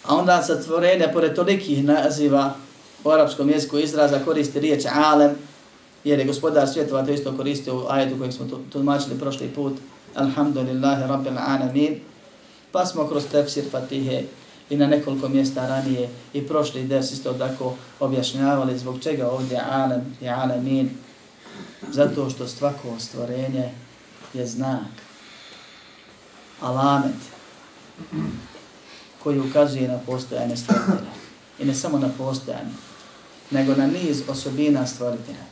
A 0.03 0.15
onda 0.15 0.43
sa 0.43 0.61
stvorenja, 0.61 1.09
pored 1.13 1.35
tolikih 1.35 1.83
naziva 1.83 2.53
u 3.03 3.09
arapskom 3.09 3.49
jeziku 3.49 3.77
izraza 3.77 4.19
koristi 4.25 4.59
riječ 4.59 4.83
alem, 4.93 5.35
jer 6.03 6.19
je 6.19 6.25
gospodar 6.25 6.67
svjetova 6.67 7.05
to 7.05 7.11
isto 7.11 7.37
koristio 7.37 7.75
u 7.75 7.85
ajetu 7.89 8.17
kojeg 8.17 8.33
smo 8.33 8.45
tumačili 8.71 9.19
prošli 9.19 9.47
put, 9.47 9.73
Alhamdulillahi 10.15 11.01
Rabbil 11.07 11.37
Alamin. 11.37 11.99
Pa 12.71 12.85
smo 12.85 13.07
kroz 13.07 13.23
tefsir 13.31 13.63
Fatihe 13.71 14.23
i 14.69 14.77
na 14.77 14.87
nekoliko 14.87 15.29
mjesta 15.29 15.67
ranije 15.67 16.09
i 16.33 16.47
prošli 16.47 16.83
ders 16.83 17.11
isto 17.11 17.33
tako 17.33 17.75
objašnjavali 17.99 18.77
zbog 18.77 18.99
čega 18.99 19.29
ovdje 19.29 19.61
alem 19.71 20.17
i 20.21 20.29
Alamin. 20.29 20.89
Zato 21.91 22.29
što 22.29 22.47
svako 22.47 22.99
stvorenje 22.99 23.84
je 24.35 24.47
znak, 24.47 24.91
alamet, 26.61 27.15
koji 29.23 29.39
ukazuje 29.39 29.87
na 29.87 29.99
postojanje 30.05 30.57
stvoritelja. 30.57 31.11
I 31.59 31.65
ne 31.65 31.75
samo 31.75 31.99
na 31.99 32.09
postojanje, 32.17 32.71
nego 33.51 33.75
na 33.75 33.87
niz 33.87 34.23
osobina 34.27 34.87
stvoritelja. 34.87 35.45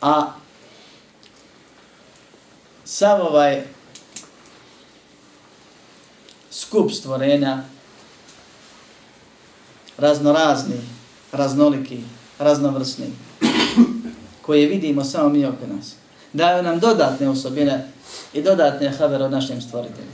A 0.00 0.32
sav 2.84 3.20
ovaj 3.20 3.64
skup 6.50 6.92
stvorenja, 6.92 7.64
raznorazni, 9.98 10.80
raznoliki, 11.32 12.00
raznovrsni, 12.38 13.06
koje 14.42 14.66
vidimo 14.66 15.04
samo 15.04 15.28
mi 15.28 15.46
oko 15.46 15.66
nas, 15.66 15.94
daju 16.32 16.62
nam 16.62 16.80
dodatne 16.80 17.28
osobine 17.28 17.88
i 18.32 18.42
dodatne 18.42 18.90
habere 18.90 19.24
od 19.24 19.30
našem 19.30 19.60
stvoritelju. 19.60 20.12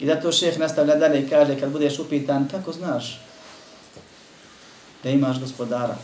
I 0.00 0.06
da 0.06 0.20
to 0.20 0.32
šeh 0.32 0.58
nastavlja 0.58 0.94
dalje 0.94 1.22
i 1.22 1.28
kaže 1.28 1.60
kad 1.60 1.70
budeš 1.70 1.98
upitan, 1.98 2.48
kako 2.48 2.72
znaš 2.72 3.20
da 5.02 5.10
imaš 5.10 5.40
gospodara? 5.40 5.96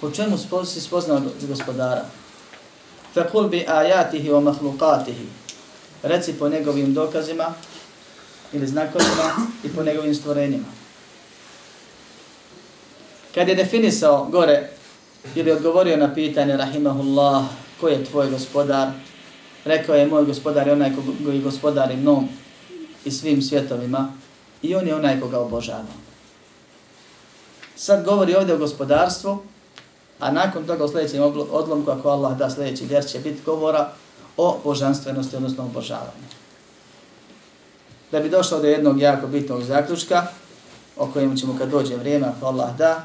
Po 0.00 0.10
čemu 0.10 0.38
si 0.64 0.80
spoznao 0.80 1.22
gospodara? 1.48 2.04
Fekul 3.14 3.48
bi 3.48 3.66
ajatihi 3.68 4.30
o 4.30 4.40
mahlukatihi. 4.40 5.26
Reci 6.02 6.32
po 6.32 6.48
njegovim 6.48 6.94
dokazima 6.94 7.54
ili 8.52 8.66
znakovima 8.66 9.32
i 9.64 9.68
po 9.68 9.82
njegovim 9.82 10.14
stvorenjima. 10.14 10.64
Kad 13.34 13.48
je 13.48 13.54
definisao 13.54 14.24
gore 14.24 14.70
ili 15.34 15.52
odgovorio 15.52 15.96
na 15.96 16.14
pitanje 16.14 16.56
Rahimahullah, 16.56 17.44
ko 17.80 17.88
je 17.88 18.04
tvoj 18.04 18.30
gospodar, 18.30 18.88
rekao 19.64 19.94
je 19.94 20.06
moj 20.06 20.24
gospodar 20.24 20.66
je 20.66 20.72
onaj 20.72 20.92
koji 21.24 21.40
gospodari 21.40 21.96
mnom 21.96 22.28
i 23.04 23.10
svim 23.10 23.42
svjetovima 23.42 24.12
i 24.62 24.74
on 24.74 24.86
je 24.86 24.94
onaj 24.94 25.20
koga 25.20 25.38
obožava. 25.38 25.92
Sad 27.76 28.04
govori 28.04 28.34
ovdje 28.34 28.54
o 28.54 28.58
gospodarstvu, 28.58 29.42
A 30.22 30.30
nakon 30.30 30.66
toga 30.66 30.84
u 30.84 30.88
sljedećem 30.88 31.22
odlomku, 31.50 31.90
ako 31.90 32.08
Allah 32.08 32.38
da 32.38 32.50
sljedeći 32.50 32.86
vjer, 32.86 33.04
će 33.06 33.18
biti 33.18 33.42
govora 33.44 33.88
o 34.36 34.58
božanstvenosti, 34.64 35.36
odnosno 35.36 35.64
obožavanju. 35.64 36.28
Da 38.12 38.20
bi 38.20 38.28
došao 38.28 38.60
do 38.60 38.66
jednog 38.66 39.00
jako 39.00 39.26
bitnog 39.26 39.62
zaključka, 39.62 40.26
o 40.96 41.06
kojem 41.06 41.36
ćemo 41.36 41.58
kad 41.58 41.68
dođe 41.68 41.96
vrijeme, 41.96 42.26
ako 42.26 42.46
Allah 42.46 42.76
da, 42.76 43.04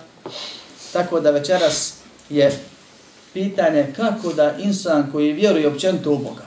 tako 0.94 1.20
da 1.20 1.32
večeras 1.32 1.97
je 2.30 2.60
pitanje 3.34 3.94
kako 3.96 4.34
da 4.34 4.58
insan 4.58 5.12
koji 5.12 5.34
vjeruje 5.34 5.68
općenito 5.68 6.12
u 6.12 6.18
Boga, 6.18 6.46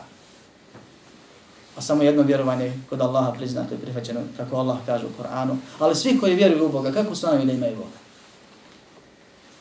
a 1.77 1.81
samo 1.81 2.03
jedno 2.03 2.23
vjerovanje 2.23 2.73
kod 2.89 3.01
Allaha 3.01 3.33
priznato 3.33 3.75
i 3.75 3.79
prihvaćeno, 3.79 4.21
kako 4.37 4.57
Allah 4.57 4.79
kaže 4.87 5.07
u 5.07 5.23
Koranu, 5.23 5.59
ali 5.79 5.97
svi 5.97 6.19
koji 6.21 6.35
vjeruju 6.35 6.67
u 6.67 6.73
Boga, 6.73 6.93
kako 6.93 7.15
su 7.15 7.27
da 7.27 7.53
imaju 7.53 7.77
Boga? 7.77 8.01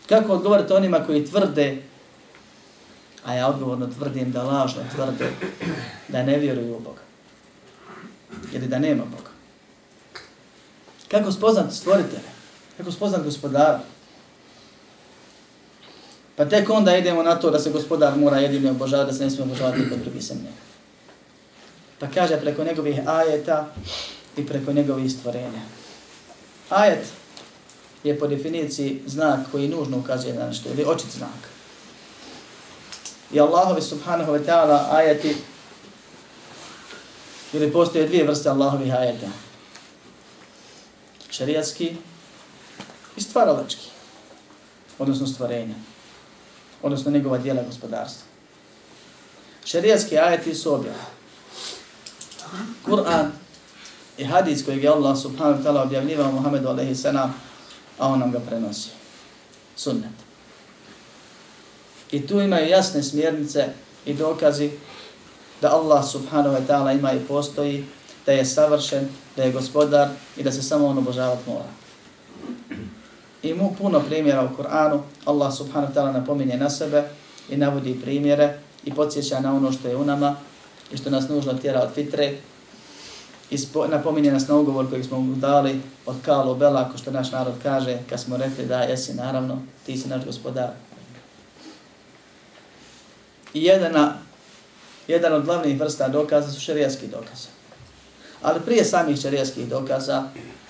Kako 0.10 0.34
odgovoriti 0.34 0.74
onima 0.74 1.06
koji 1.06 1.26
tvrde, 1.26 1.82
a 3.26 3.34
ja 3.34 3.48
odgovorno 3.48 3.88
tvrdim 3.88 4.32
da 4.32 4.44
lažno 4.44 4.82
tvrde, 4.96 5.32
da 6.08 6.24
ne 6.24 6.38
vjeruju 6.38 6.76
u 6.76 6.80
Boga. 6.80 7.02
Ili 8.54 8.68
da 8.68 8.80
nema 8.80 9.04
Boga. 9.06 9.30
Kako 11.12 11.32
spoznat 11.32 11.74
stvoritele? 11.74 12.30
Kako 12.78 12.92
spoznat 12.92 13.24
gospodara? 13.24 13.80
Pa 16.40 16.46
tek 16.46 16.70
onda 16.70 16.96
idemo 16.96 17.24
na 17.24 17.36
to 17.36 17.52
da 17.52 17.60
se 17.60 17.72
gospodar 17.72 18.18
mora 18.18 18.38
jedino 18.38 18.72
obožavati, 18.72 19.12
da 19.12 19.18
se 19.18 19.24
ne 19.24 19.30
smije 19.30 19.44
obožavati 19.44 19.80
niko 19.80 19.96
drugi 19.96 20.22
sem 20.22 20.38
njega. 20.38 20.56
Pa 22.00 22.08
kaže 22.08 22.38
preko 22.38 22.64
njegovih 22.64 23.00
ajeta 23.08 23.68
i 24.38 24.46
preko 24.46 24.74
njegovih 24.74 25.12
stvorenja. 25.12 25.62
Ajet 26.70 27.08
je 28.04 28.20
po 28.20 28.28
definiciji 28.28 29.02
znak 29.06 29.40
koji 29.52 29.68
nužno 29.68 29.98
ukazuje 29.98 30.34
na 30.34 30.48
nešto, 30.48 30.70
ili 30.70 30.86
očit 30.86 31.12
znak. 31.12 31.50
I 33.32 33.40
Allahovi 33.40 33.82
subhanahu 33.82 34.32
wa 34.32 34.46
ta'ala 34.46 34.88
ajeti, 34.92 35.36
ili 37.54 37.72
postoje 37.72 38.08
dvije 38.08 38.24
vrste 38.24 38.50
Allahovih 38.50 38.94
ajeta. 38.94 39.28
Šarijatski 41.30 41.96
i 43.18 43.22
stvaralački, 43.22 43.90
odnosno 45.00 45.28
stvarenja, 45.28 45.76
odnosno 46.82 47.12
njegova 47.12 47.38
dijela 47.38 47.64
gospodarstva. 47.64 48.26
Šarijatski 49.66 50.18
ajeti 50.18 50.56
su 50.56 50.74
objavljeni. 50.74 51.20
Kur'an 52.86 53.32
i 54.18 54.26
hadis 54.26 54.66
kojeg 54.66 54.84
je 54.84 54.90
Allah 54.90 55.18
subhanahu 55.18 55.62
wa 55.62 55.64
ta'ala 55.64 55.84
objavljivao 55.84 56.32
Muhammedu 56.32 56.68
alaihi 56.68 56.96
salam 56.96 57.34
a 57.98 58.08
on 58.08 58.20
nam 58.20 58.32
ga 58.32 58.40
prenosi. 58.40 58.90
Sunnet. 59.76 60.12
I 62.12 62.28
tu 62.28 62.42
imaju 62.42 62.70
jasne 62.70 63.04
smjernice 63.04 63.68
i 64.06 64.14
dokazi 64.14 64.72
da 65.62 65.76
Allah 65.76 66.06
subhanahu 66.06 66.56
wa 66.56 66.68
ta'ala 66.68 66.92
ima 66.92 67.14
i 67.14 67.26
postoji, 67.28 67.86
da 68.26 68.32
je 68.32 68.46
savršen, 68.46 69.10
da 69.36 69.44
je 69.44 69.52
gospodar 69.52 70.10
i 70.38 70.44
da 70.44 70.52
se 70.52 70.62
samo 70.62 70.88
on 70.88 70.98
obožavati 70.98 71.50
mora. 71.50 71.70
I 73.44 73.54
mu 73.54 73.76
puno 73.78 74.00
primjera 74.00 74.44
u 74.44 74.62
Kur'anu, 74.62 75.00
Allah 75.26 75.54
subhanahu 75.54 75.94
wa 75.94 75.96
ta'ala 75.96 76.14
napominje 76.14 76.58
na 76.58 76.70
sebe 76.70 77.04
i 77.50 77.58
navodi 77.58 78.00
primjere 78.02 78.58
i 78.86 78.94
podsjeća 78.94 79.40
na 79.40 79.56
ono 79.56 79.72
što 79.72 79.88
je 79.88 79.96
u 79.96 80.06
nama 80.06 80.36
i 80.92 80.98
što 80.98 81.10
nas 81.10 81.30
nužno 81.30 81.54
tjera 81.54 81.82
od 81.82 81.94
fitre 81.94 82.34
ispo, 83.50 83.88
napominje 83.88 84.32
nas 84.32 84.48
na 84.48 84.56
ugovor 84.56 84.90
koji 84.90 85.04
smo 85.04 85.20
mu 85.20 85.36
dali 85.36 85.82
od 86.06 86.16
Kalu 86.26 86.56
Bela, 86.56 86.82
ako 86.82 86.98
što 86.98 87.12
naš 87.12 87.32
narod 87.32 87.54
kaže, 87.64 87.98
kad 88.10 88.20
smo 88.20 88.38
rekli 88.38 88.66
da 88.66 88.82
jesi 88.82 89.14
naravno, 89.14 89.62
ti 89.86 89.98
si 89.98 90.08
naš 90.08 90.26
gospodar. 90.26 90.70
I 93.54 93.64
jedana, 93.64 94.14
jedan 95.08 95.34
od 95.34 95.46
glavnih 95.46 95.80
vrsta 95.80 96.08
dokaza 96.08 96.52
su 96.52 96.60
šerijatski 96.62 97.08
dokaze. 97.08 97.48
Ali 98.42 98.60
prije 98.66 98.86
samih 98.86 99.20
šerijatskih 99.20 99.70
dokaza, 99.70 100.24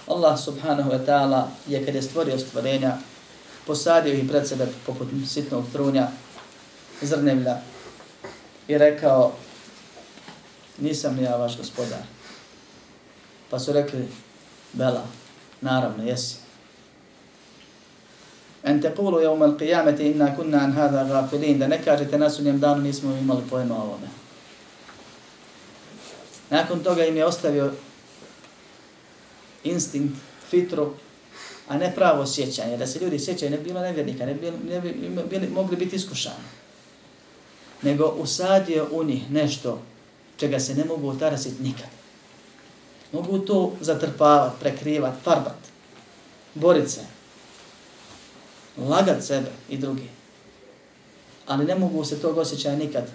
Allah 0.09 0.37
subhanahu 0.37 0.89
wa 0.89 1.05
ta'ala 1.05 1.47
je 1.67 1.85
kad 1.85 1.95
je 1.95 2.01
stvorio 2.01 2.37
stvorenja, 2.39 2.97
posadio 3.67 4.13
ih 4.13 4.29
pred 4.29 4.47
sebe 4.47 4.67
poput 4.85 5.07
sitnog 5.27 5.65
trunja, 5.73 6.07
zrnevlja 7.01 7.57
i 8.67 8.77
rekao, 8.77 9.31
nisam 10.77 11.15
ni 11.15 11.23
ja 11.23 11.35
vaš 11.37 11.57
gospodar. 11.57 12.01
Pa 13.49 13.59
su 13.59 13.73
rekli, 13.73 14.07
Bela, 14.73 15.05
naravno, 15.61 16.03
jesi. 16.03 16.35
En 18.63 18.81
te 18.81 18.95
kulu 18.95 19.19
je 19.19 19.29
umal 19.29 19.57
qiyameti 19.57 20.11
inna 20.11 20.35
kunna 20.35 20.57
an 20.57 20.71
hada 20.71 21.03
gafilin, 21.03 21.59
da 21.59 21.67
ne 21.67 21.83
kažete 21.83 22.17
na 22.17 22.29
sunjem 22.29 22.59
danu 22.59 22.81
nismo 22.81 23.15
imali 23.15 23.41
pojma 23.49 23.75
o 23.75 23.81
ovome. 23.81 24.07
Nakon 26.49 26.83
toga 26.83 27.05
im 27.05 27.17
je 27.17 27.25
ostavio 27.25 27.71
instinkt, 29.63 30.15
fitru, 30.49 30.93
a 31.67 31.77
ne 31.77 31.95
pravo 31.95 32.27
sjećanje. 32.27 32.77
Da 32.77 32.87
se 32.87 32.99
ljudi 32.99 33.19
sjećaju, 33.19 33.51
ne 33.51 33.57
bi 33.57 33.63
bilo 33.63 33.81
nevjernika, 33.81 34.25
ne 34.25 34.33
bi, 34.33 34.51
ne 34.69 34.81
bi, 34.81 34.89
ne 34.89 35.09
bi, 35.09 35.29
bili, 35.29 35.47
mogli 35.47 35.77
biti 35.77 35.95
iskušani. 35.95 36.59
Nego 37.81 38.05
usadio 38.05 38.87
u 38.91 39.03
njih 39.03 39.31
nešto 39.31 39.81
čega 40.37 40.59
se 40.59 40.75
ne 40.75 40.85
mogu 40.85 41.07
utarasiti 41.07 41.63
nikad. 41.63 41.87
Mogu 43.11 43.39
to 43.39 43.73
zatrpavati, 43.81 44.55
prekrivati, 44.59 45.23
farbati, 45.23 45.69
boriti 46.53 46.89
se, 46.89 47.01
lagat 48.77 49.23
sebe 49.23 49.51
i 49.69 49.77
drugi. 49.77 50.09
Ali 51.47 51.65
ne 51.65 51.75
mogu 51.75 52.05
se 52.05 52.21
tog 52.21 52.37
osjećaja 52.37 52.75
nikad 52.75 53.09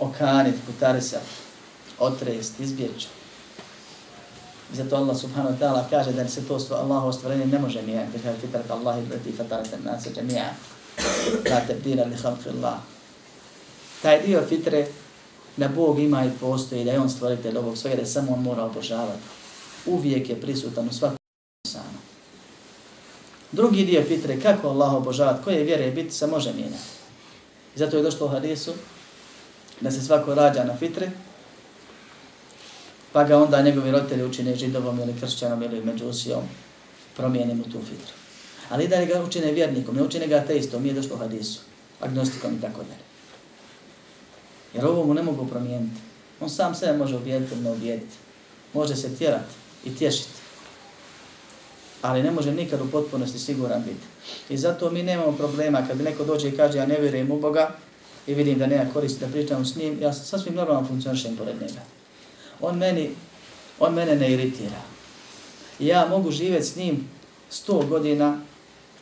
okaniti, 0.00 0.58
kutarisati, 0.66 1.26
otrest, 1.98 2.60
izbjeći. 2.60 3.08
Zato 4.72 4.96
Allah 4.96 5.16
subhanahu 5.16 5.54
wa 5.54 5.58
ta'ala 5.58 5.88
kaže 5.90 6.12
da 6.12 6.28
se 6.28 6.44
to 6.48 6.58
stvo 6.58 6.76
Allahovo 6.76 7.12
stvorenje 7.12 7.46
ne 7.46 7.58
može 7.58 7.82
mijenjati. 7.82 8.12
Da 8.12 8.22
kaže 8.22 8.40
fitrat 8.40 8.70
Allahi 8.70 9.00
lati 9.10 9.32
fatarat 9.32 9.68
nasa 9.84 10.10
jamija. 10.16 10.54
La 11.50 11.60
tebdila 11.66 12.04
li 12.04 12.16
khalqi 12.16 12.48
Allah. 12.48 12.78
Taj 14.02 14.22
dio 14.26 14.42
fitre 14.48 14.86
da 15.56 15.68
Bog 15.68 15.98
ima 15.98 16.24
i 16.24 16.30
postoji, 16.40 16.84
da 16.84 16.92
je 16.92 17.00
On 17.00 17.10
stvoritelj 17.10 17.56
ovog 17.58 17.78
svega, 17.78 17.96
da 17.96 18.06
samo 18.06 18.32
On 18.32 18.42
mora 18.42 18.64
obožavati. 18.64 19.22
Uvijek 19.86 20.30
je 20.30 20.40
prisutan 20.40 20.88
u 20.88 20.92
svakom 20.92 21.18
insanu. 21.64 21.98
Drugi 23.52 23.84
dio 23.84 24.02
fitre, 24.04 24.40
kako 24.40 24.68
Allah 24.68 24.94
obožavati, 24.94 25.44
koje 25.44 25.64
vjere 25.64 25.90
biti, 25.90 26.14
se 26.14 26.26
može 26.26 26.52
mijenjati. 26.52 26.88
I 27.76 27.78
zato 27.78 27.96
je 27.96 28.02
došlo 28.02 28.26
u 28.26 28.30
hadisu 28.30 28.72
da 29.80 29.90
se 29.90 30.04
svako 30.04 30.34
rađa 30.34 30.64
na 30.64 30.76
fitre, 30.76 31.10
pa 33.12 33.24
ga 33.24 33.38
onda 33.38 33.62
njegovi 33.62 33.90
roditelji 33.90 34.24
učine 34.24 34.56
židovom 34.56 35.00
ili 35.00 35.20
kršćanom 35.20 35.62
ili 35.62 35.84
međusijom, 35.84 36.42
promijeni 37.16 37.54
mu 37.54 37.64
tu 37.64 37.78
fitru. 37.80 38.14
Ali 38.68 38.88
da 38.88 39.04
ga 39.04 39.22
učine 39.22 39.52
vjernikom, 39.52 39.96
ne 39.96 40.02
učine 40.02 40.26
ga 40.26 40.36
ateistom, 40.36 40.82
nije 40.82 40.94
došlo 40.94 41.16
u 41.16 41.18
hadisu, 41.18 41.60
agnostikom 42.00 42.54
i 42.54 42.60
tako 42.60 42.82
dalje. 42.82 43.08
Jer 44.74 44.86
ovo 44.86 45.04
mu 45.04 45.14
ne 45.14 45.22
mogu 45.22 45.46
promijeniti. 45.46 46.00
On 46.40 46.50
sam 46.50 46.74
sebe 46.74 46.98
može 46.98 47.16
ubijediti 47.16 47.54
ili 47.54 47.62
ne 47.62 47.70
ubijediti. 47.70 48.14
Može 48.74 48.96
se 48.96 49.16
tjerati 49.16 49.54
i 49.84 49.96
tješiti. 49.96 50.38
Ali 52.02 52.22
ne 52.22 52.30
može 52.30 52.52
nikad 52.52 52.80
u 52.80 52.90
potpunosti 52.90 53.38
siguran 53.38 53.82
biti. 53.82 54.06
I 54.48 54.56
zato 54.56 54.90
mi 54.90 55.02
nemamo 55.02 55.32
problema 55.32 55.86
kad 55.88 56.00
neko 56.00 56.24
dođe 56.24 56.48
i 56.48 56.56
kaže 56.56 56.78
ja 56.78 56.86
ne 56.86 57.00
vjerujem 57.00 57.30
u 57.30 57.40
Boga 57.40 57.70
i 58.26 58.34
vidim 58.34 58.58
da 58.58 58.66
nema 58.66 58.92
koristi 58.92 59.20
da 59.20 59.32
pričam 59.32 59.64
s 59.64 59.76
njim, 59.76 59.98
ja 60.02 60.12
sasvim 60.12 60.54
normalno 60.54 60.88
funkcionišem 60.88 61.36
pored 61.36 61.56
njega. 61.60 61.97
On 62.60 62.78
meni, 62.78 63.10
on 63.78 63.94
mene 63.94 64.16
ne 64.16 64.32
iritira. 64.32 64.82
Ja 65.78 66.06
mogu 66.10 66.30
živjeti 66.30 66.66
s 66.66 66.76
njim 66.76 67.08
sto 67.50 67.86
godina, 67.88 68.40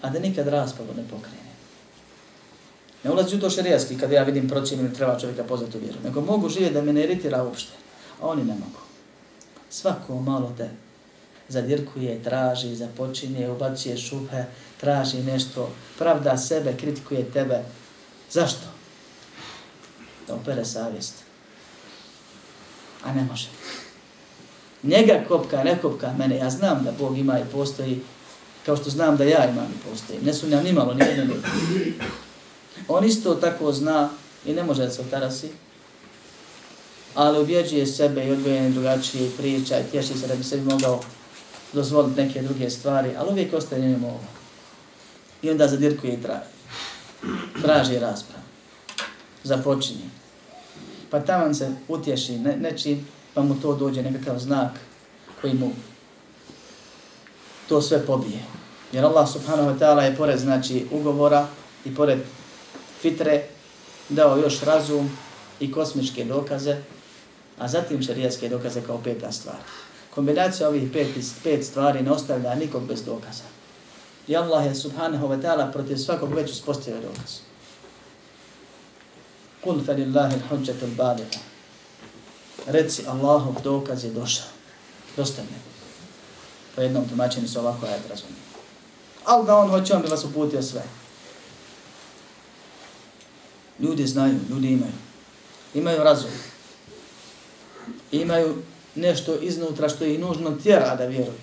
a 0.03 0.11
da 0.11 0.19
nikad 0.19 0.49
raspadu 0.49 0.95
ne 0.97 1.09
pokrene. 1.11 1.47
Ne 3.05 3.11
ulazi 3.11 3.37
u 3.37 3.41
to 3.41 3.51
šerijski 3.51 3.99
kad 3.99 4.13
ja 4.13 4.23
vidim 4.23 4.49
procjenu 4.49 4.85
ili 4.85 4.95
treba 4.95 5.19
čovjeka 5.19 5.45
pozvati 5.45 5.77
u 5.77 5.81
vjeru. 5.81 5.99
Nego 6.05 6.21
mogu 6.21 6.49
živjeti 6.49 6.75
da 6.75 6.83
me 6.83 6.93
ne 6.93 7.05
iritira 7.05 7.45
uopšte. 7.45 7.73
A 8.23 8.29
oni 8.29 8.45
ne 8.45 8.55
mogu. 8.55 8.81
Svako 9.71 10.21
malo 10.21 10.55
te 10.59 10.71
zadirkuje, 11.49 12.23
traži, 12.23 12.77
započinje, 12.77 13.51
ubacuje 13.51 13.97
šuhe, 13.97 14.45
traži 14.81 15.23
nešto, 15.23 15.71
pravda 15.99 16.37
sebe, 16.37 16.77
kritikuje 16.77 17.31
tebe. 17.31 17.63
Zašto? 18.31 18.67
Da 20.27 20.35
opere 20.35 20.65
savjest. 20.65 21.26
A 23.05 23.13
ne 23.13 23.25
može. 23.25 23.49
Njega 24.83 25.25
kopka, 25.29 25.65
ne 25.65 25.79
kopka 25.83 26.15
mene. 26.19 26.37
Ja 26.37 26.51
znam 26.51 26.85
da 26.85 26.93
Bog 26.93 27.19
ima 27.19 27.39
i 27.39 27.45
postoji, 27.53 28.01
kao 28.67 28.77
što 28.77 28.91
znam 28.91 29.17
da 29.17 29.25
ja 29.25 29.51
imam 29.51 29.67
i 29.67 29.91
postoji. 29.91 30.19
Ne 30.23 30.35
sumnjam 30.35 30.65
ni 30.65 30.73
malo, 30.73 30.95
ni 30.95 31.05
jedno 31.05 31.25
ni 31.25 31.35
On 32.89 33.05
isto 33.05 33.35
tako 33.35 33.73
zna 33.73 34.11
i 34.47 34.53
ne 34.53 34.63
može 34.63 34.83
da 34.83 34.91
se 34.91 35.01
otarasi, 35.01 35.49
ali 37.15 37.41
ubjeđuje 37.41 37.87
sebe 37.87 38.27
i 38.27 38.31
odgojene 38.31 38.71
drugačije 38.71 39.31
priča 39.39 39.81
i 39.81 39.91
tješi 39.91 40.19
se 40.19 40.27
da 40.27 40.35
bi 40.35 40.45
sebi 40.45 40.63
mogao 40.65 41.01
dozvoliti 41.73 42.21
neke 42.21 42.43
druge 42.43 42.71
stvari, 42.71 43.11
ali 43.19 43.31
uvijek 43.31 43.55
ostaje 43.55 43.83
njemu 43.83 44.09
ovo. 44.09 44.25
I 45.43 45.51
onda 45.51 45.69
zadirkuje 45.69 46.15
i 46.15 46.23
traži. 46.23 46.57
Traži 47.63 47.99
raspravu. 47.99 48.43
Započinje. 49.45 50.09
Pa 51.11 51.21
tamo 51.21 51.55
se 51.55 51.71
utješi 51.89 52.39
ne, 52.39 52.57
nečim, 52.57 53.07
pa 53.35 53.43
mu 53.43 53.55
to 53.55 53.75
dođe 53.75 54.03
nekakav 54.03 54.39
znak 54.39 54.71
koji 55.41 55.55
mu 55.55 55.71
to 57.69 57.83
sve 57.83 58.07
pobije. 58.07 58.43
Jer 58.93 59.05
Allah 59.05 59.29
subhanahu 59.29 59.71
wa 59.71 59.79
ta'ala 59.79 60.01
je 60.01 60.17
pored 60.17 60.39
znači 60.39 60.87
ugovora 60.91 61.47
i 61.85 61.95
pored 61.95 62.19
fitre, 63.01 63.43
dao 64.09 64.37
još 64.37 64.61
razum 64.61 65.11
i 65.61 65.73
kosmičke 65.73 66.25
dokaze, 66.25 66.77
a 67.59 67.69
zatim 67.69 68.03
šarijatske 68.03 68.49
dokaze 68.49 68.81
kao 68.81 68.99
peta 69.05 69.33
stvar. 69.33 69.57
Kombinacija 70.15 70.69
ovih 70.69 70.91
pet, 70.93 71.09
pet 71.43 71.65
stvari 71.65 72.03
ne 72.03 72.11
ostavlja 72.11 72.55
nikog 72.55 72.87
bez 72.87 73.05
dokaza. 73.05 73.45
I 74.29 74.37
Allah 74.37 74.67
je 74.67 74.75
subhanahu 74.75 75.29
wa 75.29 75.43
ta'ala 75.43 75.73
protiv 75.73 75.97
svakog 75.97 76.35
već 76.35 76.51
uspostavio 76.51 77.01
dokaz. 77.01 77.46
Kul 79.67 79.81
fe 79.85 79.95
lillahi 79.95 80.37
l'huđetu 80.39 80.87
baliha. 80.97 81.41
Reci 82.67 83.03
Allahov 83.07 83.63
dokaz 83.63 84.05
je 84.05 84.11
došao. 84.11 84.47
Dosta 85.17 85.43
mi. 85.43 85.59
Po 86.75 86.83
jednom 86.83 87.09
tumačenju 87.09 87.49
se 87.49 87.59
ovako 87.59 87.87
ajat 87.87 88.09
razumije. 88.11 88.43
Ali 89.25 89.47
da 89.47 89.57
on 89.57 89.71
hoće, 89.71 89.95
on 89.95 90.03
bi 90.03 90.09
vas 90.09 90.25
uputio 90.25 90.63
sve. 90.63 90.83
Ljudi 93.81 94.07
znaju, 94.07 94.39
ljudi 94.51 94.69
imaju. 94.69 94.93
Imaju 95.75 96.03
razum. 96.03 96.31
Imaju 98.13 98.63
nešto 98.95 99.35
iznutra 99.35 99.89
što 99.89 100.05
ih 100.05 100.21
nužno 100.21 100.51
tjera 100.63 100.97
da 100.97 101.07
vjeruju. 101.07 101.41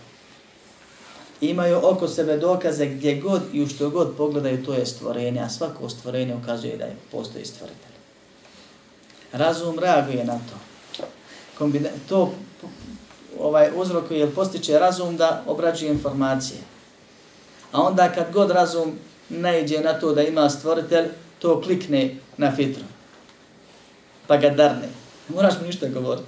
Imaju 1.42 1.80
oko 1.84 2.08
sebe 2.08 2.38
dokaze 2.38 2.86
gdje 2.86 3.20
god 3.22 3.42
i 3.54 3.62
u 3.62 3.68
što 3.68 3.90
god 3.90 4.16
pogledaju 4.18 4.66
to 4.66 4.74
je 4.74 4.86
stvorenje, 4.86 5.42
a 5.42 5.50
svako 5.50 5.90
stvorenje 5.90 6.36
ukazuje 6.36 6.78
da 6.78 6.86
je 6.86 6.98
postoji 7.12 7.46
stvoritelj. 7.46 7.93
Razum 9.34 9.80
reaguje 9.80 10.26
na 10.26 10.34
to. 10.34 10.58
Kombina 11.58 11.89
to 12.10 12.34
ovaj 13.39 13.69
uzrokuje 13.76 14.19
ili 14.19 14.32
postiče 14.32 14.80
razum 14.80 15.17
da 15.17 15.43
obrađuje 15.48 15.91
informacije. 15.91 16.60
A 17.72 17.82
onda 17.82 18.12
kad 18.12 18.34
god 18.34 18.52
razum 18.52 19.00
najde 19.30 19.82
na 19.82 19.93
to 20.00 20.13
da 20.13 20.24
ima 20.24 20.50
stvoritelj, 20.50 21.06
to 21.39 21.62
klikne 21.62 22.15
na 22.38 22.56
fitru. 22.56 22.84
Pa 24.28 24.38
ga 24.38 24.50
darne. 24.50 24.89
Ne 25.30 25.36
moraš 25.36 25.54
mu 25.60 25.65
ništa 25.65 25.88
govoriti. 25.88 26.28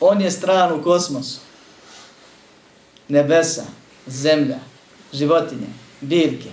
On 0.00 0.20
je 0.20 0.30
stran 0.30 0.72
u 0.72 0.82
kosmosu. 0.82 1.40
Nebesa, 3.08 3.64
zemlja, 4.06 4.58
životinje, 5.12 5.66
biljke. 6.00 6.48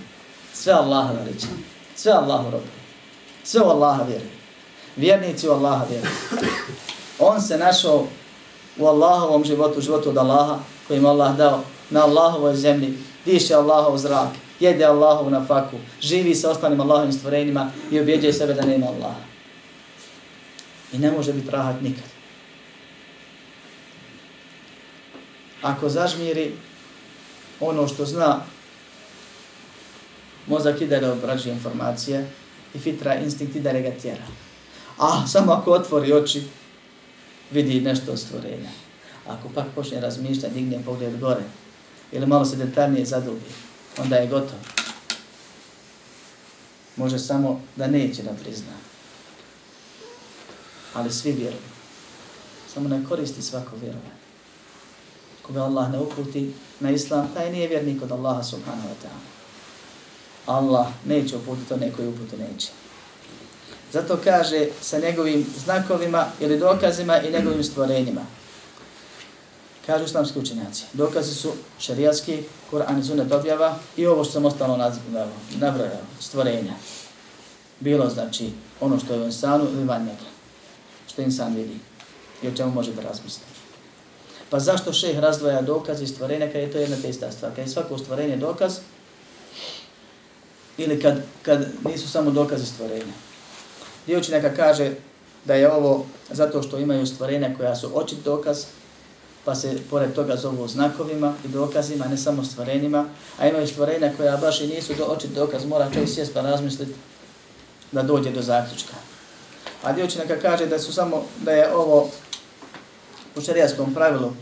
Sve 0.54 0.72
Allaha 0.72 1.12
veliča. 1.12 1.46
Sve 1.96 2.12
Allahu 2.12 2.50
robi. 2.50 2.66
Sve 3.44 3.60
u 3.60 3.64
Allaha 3.64 4.02
vjeruje. 4.02 4.39
Vjernici 4.96 5.48
u 5.48 5.52
Allaha 5.52 5.84
vjeruju. 5.90 6.12
On 7.18 7.40
se 7.40 7.58
našao 7.58 8.06
u 8.78 8.86
Allahovom 8.86 9.44
životu, 9.44 9.80
životu 9.80 10.08
od 10.08 10.18
Allaha, 10.18 10.58
kojim 10.88 11.06
Allah 11.06 11.36
dao 11.36 11.62
na 11.90 12.04
Allahovoj 12.04 12.54
zemlji, 12.54 12.98
diše 13.24 13.54
Allahov 13.54 13.98
zrak, 13.98 14.28
jede 14.60 14.84
Allahov 14.84 15.30
na 15.30 15.44
faku, 15.46 15.76
živi 16.00 16.34
sa 16.34 16.50
ostalim 16.50 16.80
Allahovim 16.80 17.12
stvorenjima 17.12 17.70
i 17.90 18.00
objeđuje 18.00 18.32
sebe 18.32 18.54
da 18.54 18.62
nema 18.62 18.86
Allaha. 18.86 19.20
I 20.92 20.98
ne 20.98 21.10
može 21.10 21.32
biti 21.32 21.50
rahat 21.50 21.80
nikad. 21.82 22.04
Ako 25.62 25.88
zažmiri 25.88 26.52
ono 27.60 27.88
što 27.88 28.06
zna, 28.06 28.40
mozak 30.46 30.80
ide 30.80 31.00
da 31.00 31.12
obrađuje 31.12 31.52
informacije 31.52 32.26
i 32.74 32.78
fitra 32.78 33.14
instinkt 33.14 33.56
ide 33.56 33.72
da 33.72 33.80
ga 33.80 33.90
tjera. 33.90 34.22
A 35.00 35.26
samo 35.26 35.52
ako 35.52 35.72
otvori 35.72 36.12
oči, 36.12 36.42
vidi 37.50 37.80
nešto 37.80 38.12
od 38.12 38.20
stvorenja. 38.20 38.68
Ako 39.26 39.48
pak 39.54 39.66
počne 39.74 40.00
razmišljati, 40.00 40.54
digne 40.54 40.82
pogled 40.84 41.20
gore, 41.20 41.42
ili 42.12 42.26
malo 42.26 42.44
se 42.44 42.56
detaljnije 42.56 43.06
zadubi, 43.06 43.50
onda 43.98 44.16
je 44.16 44.28
gotovo. 44.28 44.60
Može 46.96 47.18
samo 47.18 47.60
da 47.76 47.86
neće 47.86 48.22
da 48.22 48.30
prizna. 48.42 48.72
Ali 50.94 51.12
svi 51.12 51.32
vjeruju. 51.32 51.70
Samo 52.74 52.88
ne 52.88 53.04
koristi 53.08 53.42
svako 53.42 53.76
vjerovanje. 53.76 54.20
Koga 55.42 55.62
Allah 55.62 55.92
ne 55.92 55.98
uputi 55.98 56.52
na 56.80 56.90
islam, 56.90 57.30
taj 57.34 57.52
nije 57.52 57.68
vjernik 57.68 58.02
od 58.02 58.12
Allaha 58.12 58.42
subhanahu 58.42 58.88
wa 58.88 59.06
ta'ala. 59.06 59.30
Allah 60.46 60.86
neće 61.04 61.36
uputiti 61.36 61.74
one 61.74 61.92
koji 61.92 62.08
uputu 62.08 62.36
neće. 62.36 62.68
Zato 63.92 64.18
kaže 64.24 64.68
sa 64.80 64.98
njegovim 64.98 65.46
znakovima 65.64 66.26
ili 66.40 66.58
dokazima 66.58 67.20
i 67.20 67.32
njegovim 67.32 67.64
stvorenjima. 67.64 68.20
Kažu 69.86 70.04
islamski 70.04 70.38
učenjaci. 70.38 70.84
Dokazi 70.92 71.34
su 71.34 71.52
šarijatski, 71.78 72.42
Kur'an 72.70 73.00
i 73.00 73.04
sunet 73.04 73.32
objava 73.32 73.78
i 73.96 74.06
ovo 74.06 74.24
što 74.24 74.32
sam 74.32 74.44
ostalo 74.44 74.90
nabrojao, 75.50 76.00
stvorenja. 76.20 76.72
Bilo 77.80 78.08
znači 78.08 78.50
ono 78.80 78.98
što 78.98 79.14
je 79.14 79.20
u 79.20 79.24
insanu 79.24 79.64
ili 79.72 79.84
van 79.84 80.02
njega. 80.02 80.30
Što 81.12 81.22
insan 81.22 81.54
vidi 81.54 81.78
i 82.42 82.48
o 82.48 82.56
čemu 82.56 82.70
može 82.70 82.92
da 82.92 83.02
razmisli. 83.02 83.42
Pa 84.50 84.58
zašto 84.58 84.92
šeh 84.92 85.18
razdvaja 85.18 85.62
dokaz 85.62 86.02
i 86.02 86.06
stvorenja 86.06 86.46
kad 86.46 86.62
je 86.62 86.72
to 86.72 86.78
jedna 86.78 86.96
te 87.02 87.08
ista 87.08 87.32
stvar? 87.32 87.54
Kad 87.56 87.66
je 87.66 87.72
svako 87.72 87.98
stvorenje 87.98 88.36
dokaz 88.36 88.78
ili 90.78 91.02
kad, 91.02 91.22
kad 91.42 91.68
nisu 91.84 92.08
samo 92.08 92.30
dokazi 92.30 92.66
stvorenja? 92.66 93.12
Dio 94.10 94.18
učenjaka 94.18 94.54
kaže 94.56 94.90
da 95.44 95.54
je 95.54 95.72
ovo 95.72 96.06
zato 96.30 96.62
što 96.62 96.78
imaju 96.78 97.06
stvorenja 97.06 97.54
koja 97.56 97.76
su 97.76 97.90
očit 97.94 98.18
dokaz, 98.24 98.64
pa 99.44 99.54
se 99.54 99.78
pored 99.90 100.12
toga 100.12 100.36
zovu 100.36 100.68
znakovima 100.68 101.34
i 101.44 101.48
dokazima, 101.48 102.08
ne 102.08 102.16
samo 102.16 102.44
stvorenjima, 102.44 103.04
a 103.38 103.48
imaju 103.48 103.66
stvorenja 103.66 104.12
koja 104.16 104.36
baš 104.36 104.60
i 104.60 104.66
nisu 104.66 104.94
do 104.94 105.04
očit 105.04 105.30
dokaz, 105.30 105.64
mora 105.64 105.90
čovjek 105.94 106.10
sjest 106.10 106.34
pa 106.34 106.40
razmisliti 106.40 106.92
da 107.92 108.02
dođe 108.02 108.30
do 108.30 108.42
zaključka. 108.42 108.94
A 109.82 109.92
dio 109.92 110.04
učenjaka 110.04 110.40
kaže 110.42 110.66
da 110.66 110.78
su 110.78 110.92
samo 110.92 111.24
da 111.44 111.52
je 111.52 111.74
ovo 111.74 112.10
u 113.36 113.40
šarijaskom 113.40 113.94
pravilu 113.94 114.32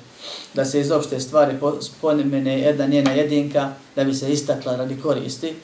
da 0.54 0.64
se 0.64 0.80
iz 0.80 0.90
opšte 0.90 1.20
stvari 1.20 1.58
spomene 1.80 2.60
jedna 2.60 2.86
njena 2.86 3.12
jedinka 3.12 3.72
da 3.96 4.04
bi 4.04 4.14
se 4.14 4.32
istakla 4.32 4.76
radi 4.76 5.00
koristi 5.00 5.54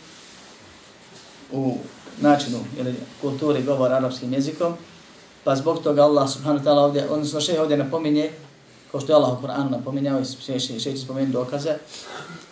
u 1.53 1.79
načinu 2.21 2.59
ili 2.79 2.95
kulturi 3.21 3.63
govora 3.63 3.97
arapskim 3.97 4.33
jezikom, 4.33 4.75
pa 5.45 5.57
zbog 5.57 5.83
toga 5.83 6.03
Allah 6.03 6.31
subhanahu 6.31 6.65
wa 6.65 6.69
ta'ala 6.69 6.85
ovdje, 6.85 7.09
odnosno 7.11 7.41
še 7.41 7.61
ovdje 7.61 7.77
napominje, 7.77 8.31
kao 8.91 9.01
što 9.01 9.13
je 9.13 9.17
Allah 9.17 9.33
u 9.33 9.47
Kur'anu 9.47 9.71
napominjao 9.71 10.21
i 10.21 10.25
še, 10.25 10.59
še 10.59 10.79
će 10.79 10.97
spomenuti 10.97 11.33
dokaze, 11.33 11.77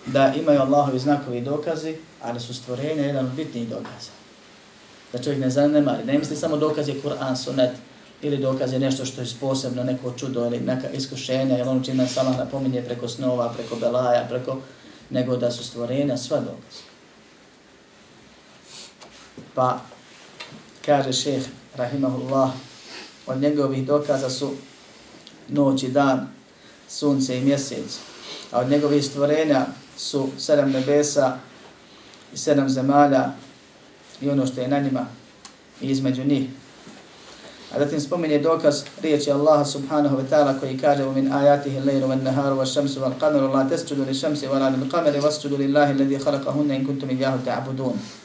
da 0.07 0.33
imaju 0.35 0.61
Allahovi 0.61 0.99
znakovi 0.99 1.39
i 1.39 1.45
dokazi, 1.45 1.95
ali 2.23 2.41
su 2.41 2.55
stvorenja 2.55 3.03
jedan 3.03 3.25
od 3.27 3.33
bitnijih 3.33 3.69
dokaza. 3.69 4.11
Da 5.13 5.23
čovjek 5.23 5.41
ne 5.41 5.51
zanemari, 5.51 6.05
ne 6.05 6.19
misli 6.19 6.37
samo 6.37 6.57
dokaz 6.57 6.89
je 6.89 7.01
Kur'an, 7.03 7.37
sunet, 7.37 7.71
ili 8.23 8.39
dokaz 8.39 8.73
je 8.73 8.79
nešto 8.79 9.05
što 9.05 9.21
je 9.21 9.27
posebno, 9.41 9.85
neko 9.85 10.13
čudo 10.17 10.47
ili 10.47 10.61
neka 10.61 10.91
iskušenja, 10.91 11.57
jer 11.57 11.69
ono 11.69 11.85
čim 11.85 11.97
nas 11.97 12.17
Allah 12.17 12.39
napominje 12.39 12.83
preko 12.83 13.09
snova, 13.09 13.53
preko 13.57 13.77
belaja, 13.77 14.27
preko, 14.29 14.59
nego 15.11 15.37
da 15.37 15.51
su 15.51 15.65
stvorenja 15.65 16.17
sva 16.17 16.41
dokaze. 16.41 16.92
Pa 19.55 19.81
kaže 20.87 21.13
šeheh, 21.13 21.45
rahimahullah 21.77 22.51
od 23.27 23.41
njegovih 23.41 23.87
dokaza 23.87 24.31
su 24.31 24.51
noć 25.49 25.83
i 25.83 25.89
dan, 25.89 26.29
sunce 26.89 27.39
i 27.39 27.45
mjesec. 27.45 27.99
A 28.51 28.61
od 28.61 28.71
njegovih 28.71 29.05
stvorenja 29.05 29.67
su 29.97 30.29
sedam 30.39 30.71
nebesa 30.71 31.39
i 32.33 32.37
sedam 32.37 32.69
zemalja 32.69 33.33
i 34.21 34.31
ono 34.31 34.47
što 34.47 34.61
je 34.61 34.69
na 34.69 34.79
njima 34.79 35.07
i 35.81 35.87
između 35.87 36.25
njih. 36.25 36.49
A 37.75 37.79
zatim 37.79 38.01
spominje 38.01 38.39
dokaz 38.39 38.83
riječi 39.03 39.31
Allaha 39.31 39.65
subhanahu 39.65 40.17
wa 40.17 40.23
ta'ala 40.31 40.61
koji 40.61 40.79
kaže 40.79 41.05
min 41.05 41.33
آيَاتِهِ 41.33 41.85
lejru 41.85 42.09
وَالنَّهَارُ 42.09 42.25
naharu 42.25 42.57
وَالْقَمَرُ 42.57 43.41
لَا 43.41 43.65
wa 43.65 43.69
qamaru 43.69 44.59
la 44.61 44.71
لِلْقَمَرِ 44.71 45.13
li 45.13 45.67
لِلَّهِ 45.67 45.89
wa 45.93 46.33
la 46.33 46.39
إِن 46.77 46.87
qamari 46.87 47.19
wa 47.19 47.39
تَعْبُدُونَ 47.45 48.22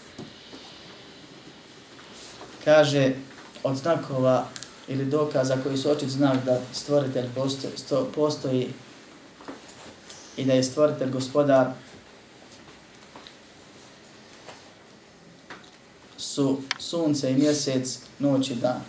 Kaže 2.67 3.15
od 3.63 3.75
znakova 3.75 4.45
ili 4.87 5.05
dokaza 5.05 5.57
koji 5.63 5.77
su 5.77 5.91
očit 5.91 6.09
znak 6.09 6.45
da 6.45 6.61
stvoritelj 6.73 7.25
postoji, 7.35 7.73
sto, 7.77 8.11
postoji 8.15 8.73
i 10.37 10.45
da 10.45 10.53
je 10.53 10.63
stvoritelj 10.63 11.11
gospodar 11.11 11.67
su 16.17 16.61
sunce 16.79 17.31
i 17.31 17.35
mjesec, 17.35 17.99
noć 18.19 18.49
i 18.49 18.55
dan 18.55 18.81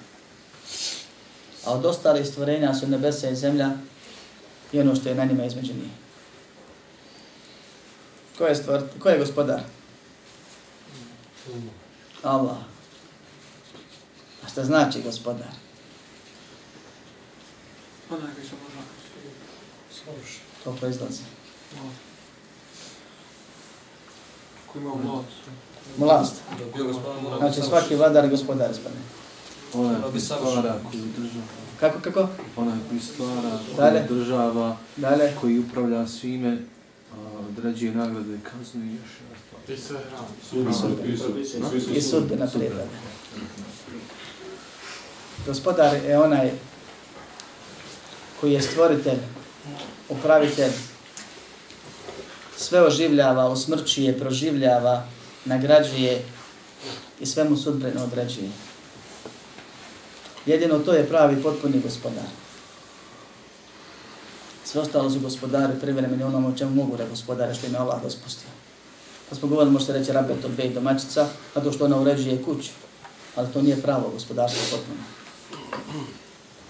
a 1.69 1.73
od 1.73 1.87
ostalih 1.87 2.27
stvorenja 2.27 2.75
su 2.75 2.87
nebesa 2.89 3.29
i 3.29 3.37
zemlja 3.37 3.71
i 4.73 4.81
ono 4.81 4.95
što 4.95 5.09
je 5.09 5.15
na 5.15 5.25
njima 5.25 5.45
između 5.45 5.73
njih. 5.73 5.91
Ko 8.39 8.45
je, 8.47 8.55
stvor, 8.55 8.83
ko 8.99 9.09
je 9.09 9.19
gospodar? 9.19 9.61
Allah. 12.23 12.78
A 14.59 14.61
šta 14.61 14.67
znači 14.67 15.03
gospodar? 15.03 15.53
Onaj 18.11 18.35
koji 18.35 18.47
se 18.47 18.55
može. 20.07 20.39
To 20.65 20.73
proizlazi. 20.73 21.23
Ko 24.73 24.79
ima 24.79 24.91
vlast. 24.91 25.27
Vlast. 25.99 26.35
Znači 27.39 27.61
svaki 27.61 27.95
vladar 27.95 28.25
je 28.25 28.31
gospodar 28.31 28.71
ispane. 28.71 28.97
Onaj 29.75 30.03
koji 30.11 30.21
stvara, 30.21 30.81
koji 30.91 31.03
država. 31.03 31.47
Kako, 31.81 32.01
kako? 32.01 32.29
Onaj 32.57 32.79
koji 32.89 33.01
stvara, 33.01 33.59
koji 33.77 34.19
država, 34.19 34.77
Dalje. 34.97 35.37
koji 35.41 35.59
upravlja 35.59 36.07
svime, 36.07 36.59
određuje 37.49 37.95
nagrade 37.95 38.35
i 38.35 38.41
kaznu 38.41 38.85
i 38.85 38.95
još 38.95 39.11
I 39.69 39.77
sve 39.77 39.99
hrane. 40.11 41.97
I 41.97 42.03
sudbina 42.03 42.47
prijevada. 42.47 42.85
Gospodar 45.49 45.97
je 46.05 46.19
onaj 46.19 46.51
koji 48.41 48.53
je 48.53 48.63
stvoritelj, 48.63 49.19
upravitelj, 50.09 50.73
sve 52.57 52.83
oživljava, 52.83 53.49
usmrćuje, 53.49 54.19
proživljava, 54.19 55.07
nagrađuje 55.45 56.25
i 57.21 57.27
sve 57.27 57.45
mu 57.45 57.57
sudbeno 57.57 58.05
određuje. 58.05 58.51
Jedino 60.47 60.79
to 60.79 60.93
je 60.93 61.09
pravi 61.09 61.43
potpuni 61.43 61.81
gospodar. 61.81 62.29
Sve 64.65 64.81
ostalo 64.81 65.11
su 65.11 65.21
gospodari 65.21 65.81
privremeni 65.81 66.23
onom 66.23 66.45
o 66.45 66.57
čemu 66.59 66.75
mogu 66.75 66.97
da 66.97 67.09
gospodare 67.09 67.55
što 67.55 67.67
im 67.67 67.73
je 67.73 67.79
Allah 67.79 68.03
dospustio. 68.03 68.49
Pa 69.29 69.37
smo 69.37 69.49
govorili, 69.49 69.73
možete 69.73 69.93
reći, 69.93 70.13
rabet 70.13 70.45
od 70.45 70.51
bej 70.51 70.69
domaćica, 70.69 71.29
a 71.55 71.61
to 71.61 71.73
što 71.73 71.85
ona 71.85 72.01
uređuje 72.01 72.43
kuću. 72.43 72.71
Ali 73.37 73.53
to 73.53 73.63
nije 73.63 73.83
pravo 73.83 74.11
gospodarstvo 74.15 74.63
potpuno. 74.71 75.19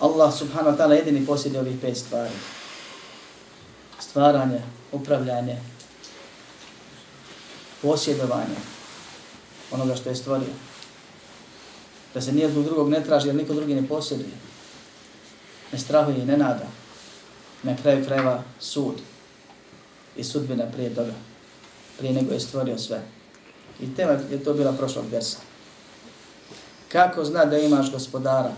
Allah 0.01 0.35
subhanahu 0.35 0.77
wa 0.77 0.79
ta'ala 0.79 0.95
jedini 0.95 1.27
posjedi 1.27 1.59
ovih 1.59 1.77
pet 1.81 1.97
stvari. 1.97 2.35
Stvaranje, 4.01 4.63
upravljanje, 4.93 5.57
posjedovanje 7.83 8.59
onoga 9.71 9.97
što 9.97 10.09
je 10.09 10.17
stvorio 10.17 10.55
da 12.15 12.21
se 12.21 12.33
nijednog 12.33 12.65
drugog 12.65 12.91
ne 12.91 13.05
traži, 13.05 13.29
jer 13.29 13.37
niko 13.37 13.55
drugi 13.55 13.75
ne 13.75 13.89
posjeduje. 13.89 14.37
Ne 15.73 15.79
strahuje 15.79 16.19
i 16.19 16.27
ne 16.27 16.37
nada. 16.37 16.67
Na 17.63 17.77
kraju 17.77 18.05
krajeva 18.05 18.43
sud 18.61 18.95
i 20.17 20.25
sudbina 20.25 20.65
prije 20.73 20.95
toga, 20.95 21.13
prije 21.99 22.13
nego 22.13 22.33
je 22.33 22.41
stvorio 22.41 22.79
sve. 22.79 23.03
I 23.81 23.95
tema 23.95 24.13
je 24.13 24.45
to 24.45 24.55
bila 24.55 24.73
prošlog 24.73 25.05
versa. 25.11 25.39
Kako 26.89 27.25
zna 27.25 27.45
da 27.45 27.59
imaš 27.59 27.93
gospodara? 27.93 28.53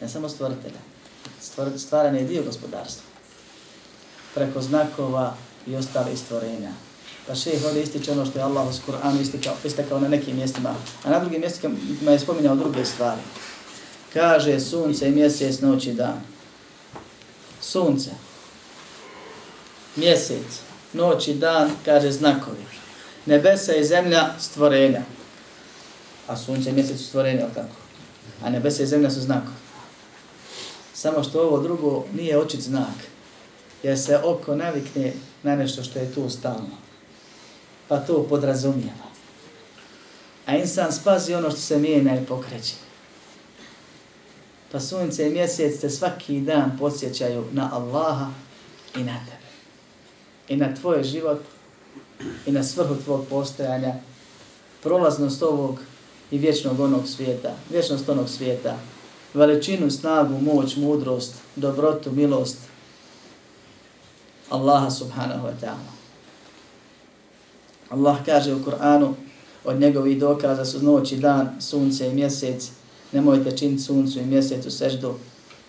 Ne 0.00 0.08
samo 0.08 0.28
stvoritelja. 0.28 0.78
Stvaranje 1.76 2.18
je 2.18 2.26
dio 2.26 2.42
gospodarstva. 2.42 3.04
Preko 4.34 4.60
znakova 4.60 5.34
i 5.66 5.76
ostale 5.76 6.16
stvorenja. 6.16 6.70
Pa 7.26 7.34
šeheh 7.34 7.64
ovdje 7.64 7.82
ističe 7.82 8.12
ono 8.12 8.26
što 8.26 8.38
je 8.38 8.42
Allah 8.42 8.66
u 8.66 8.90
Kur'anu 8.90 9.20
istikao, 9.20 9.54
istakao 9.64 10.00
na 10.00 10.08
nekim 10.08 10.36
mjestima, 10.36 10.74
a 11.04 11.10
na 11.10 11.20
drugim 11.20 11.40
mjestima 11.40 12.10
je 12.10 12.18
spominjao 12.18 12.56
druge 12.56 12.84
stvari. 12.84 13.20
Kaže 14.12 14.60
sunce 14.60 15.08
i 15.08 15.10
mjesec, 15.10 15.60
noć 15.60 15.86
i 15.86 15.92
dan. 15.92 16.20
Sunce, 17.60 18.10
mjesec, 19.96 20.60
noć 20.92 21.28
i 21.28 21.34
dan, 21.34 21.70
kaže 21.84 22.12
znakovi. 22.12 22.64
Nebesa 23.26 23.74
i 23.74 23.84
zemlja, 23.84 24.34
stvorenja. 24.38 25.02
A 26.26 26.36
sunce 26.36 26.70
i 26.70 26.72
mjesec 26.72 26.98
su 26.98 27.04
stvorenja, 27.04 27.46
tako? 27.54 27.76
a 28.42 28.50
nebesa 28.50 28.82
i 28.82 28.86
zemlja 28.86 29.10
su 29.10 29.20
znakovi. 29.20 29.59
Samo 31.00 31.22
što 31.22 31.42
ovo 31.42 31.58
drugo 31.58 32.04
nije 32.14 32.38
očit 32.38 32.60
znak, 32.60 32.94
jer 33.82 33.98
se 33.98 34.18
oko 34.24 34.54
navikne 34.54 35.12
na 35.42 35.56
nešto 35.56 35.82
što 35.82 35.98
je 35.98 36.14
tu 36.14 36.30
stalno. 36.30 36.76
Pa 37.88 37.96
to 37.96 38.26
podrazumijeva. 38.28 39.08
A 40.46 40.56
insan 40.56 40.92
spazi 40.92 41.34
ono 41.34 41.50
što 41.50 41.60
se 41.60 41.78
mijenja 41.78 42.20
i 42.20 42.26
pokreće. 42.26 42.74
Pa 44.72 44.80
sunce 44.80 45.26
i 45.26 45.30
mjesec 45.30 45.80
te 45.80 45.90
svaki 45.90 46.40
dan 46.40 46.76
podsjećaju 46.78 47.44
na 47.52 47.70
Allaha 47.72 48.30
i 48.96 48.98
na 48.98 49.18
tebe. 49.24 49.50
I 50.48 50.56
na 50.56 50.74
tvoj 50.74 51.02
život 51.02 51.40
i 52.46 52.52
na 52.52 52.64
svrhu 52.64 52.94
tvog 53.04 53.26
postojanja, 53.30 53.94
prolaznost 54.82 55.42
ovog 55.42 55.80
i 56.30 56.38
vječnog 56.38 56.80
onog 56.80 57.08
svijeta, 57.08 57.54
vječnost 57.70 58.08
onog 58.08 58.28
svijeta, 58.28 58.76
veličinu, 59.34 59.90
snagu, 59.90 60.40
moć, 60.40 60.76
mudrost, 60.76 61.34
dobrotu, 61.56 62.12
milost 62.12 62.56
Allaha 64.50 64.90
subhanahu 64.90 65.46
wa 65.46 65.54
ta'ala. 65.60 65.90
Allah 67.90 68.18
kaže 68.26 68.54
u 68.54 68.64
Kur'anu 68.64 69.14
od 69.64 69.80
njegovih 69.80 70.18
dokaza 70.18 70.64
su 70.64 70.82
noć 70.82 71.12
i 71.12 71.16
dan, 71.16 71.60
sunce 71.60 72.08
i 72.08 72.14
mjesec, 72.14 72.70
nemojte 73.12 73.56
činiti 73.56 73.82
suncu 73.82 74.18
i 74.18 74.26
mjesecu 74.26 74.70
seždu, 74.70 75.14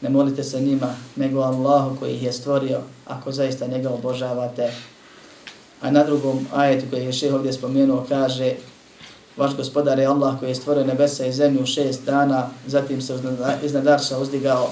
ne 0.02 0.10
molite 0.10 0.44
se 0.44 0.62
njima, 0.62 0.96
nego 1.16 1.42
Allahu 1.42 1.96
koji 2.00 2.16
ih 2.16 2.24
je 2.24 2.34
stvorio, 2.34 2.82
ako 3.06 3.32
zaista 3.32 3.68
njega 3.68 3.90
obožavate. 3.90 4.72
A 5.82 5.92
na 5.92 6.04
drugom 6.04 6.48
ajetu 6.54 6.86
koji 6.90 7.06
je 7.06 7.14
šeh 7.14 7.34
ovdje 7.34 7.54
spomenuo 7.54 8.06
kaže 8.10 8.54
vaš 9.38 9.56
gospodar 9.56 10.00
je 10.00 10.06
Allah 10.06 10.40
koji 10.40 10.50
je 10.50 10.56
stvorio 10.56 10.84
nebesa 10.86 11.26
i 11.26 11.34
zemlju 11.34 11.64
u 11.64 11.66
šest 11.66 12.06
dana, 12.06 12.50
zatim 12.68 13.02
se 13.02 13.20
iznad 13.64 13.88
Arša 13.88 14.18
uzdigao. 14.18 14.72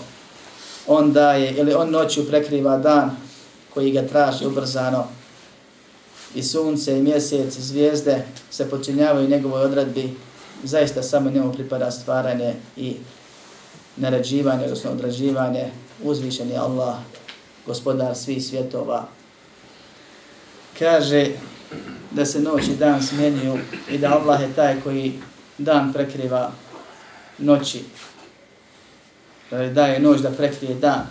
On 0.87 1.13
daje, 1.13 1.51
ili 1.51 1.73
on 1.73 1.91
noću 1.91 2.27
prekriva 2.27 2.77
dan 2.77 3.11
koji 3.73 3.91
ga 3.91 4.07
traži 4.07 4.45
ubrzano. 4.45 5.07
I 6.35 6.43
sunce, 6.43 6.97
i 6.97 7.01
mjesec, 7.01 7.57
i 7.57 7.61
zvijezde 7.61 8.25
se 8.51 8.69
počinjavaju 8.69 9.29
njegovoj 9.29 9.61
odredbi. 9.61 10.15
Zaista 10.63 11.03
samo 11.03 11.29
njemu 11.29 11.53
pripada 11.53 11.91
stvaranje 11.91 12.53
i 12.77 12.95
naređivanje, 13.97 14.63
odnosno 14.63 14.91
odrađivanje. 14.91 15.71
Uzvišen 16.03 16.49
je 16.49 16.57
Allah, 16.57 16.95
gospodar 17.65 18.15
svih 18.15 18.45
svjetova. 18.45 19.07
Kaže, 20.79 21.27
da 22.11 22.25
se 22.25 22.39
noć 22.39 22.67
i 22.67 22.75
dan 22.75 23.03
smjenjuju 23.03 23.57
i 23.89 23.97
da 23.97 24.19
Allah 24.19 24.41
je 24.41 24.53
taj 24.55 24.81
koji 24.81 25.13
dan 25.57 25.93
prekriva 25.93 26.51
noći. 27.37 27.83
Da 29.51 29.69
daje 29.69 29.99
noć 29.99 30.19
da 30.21 30.31
prekrije 30.31 30.75
dan. 30.75 31.07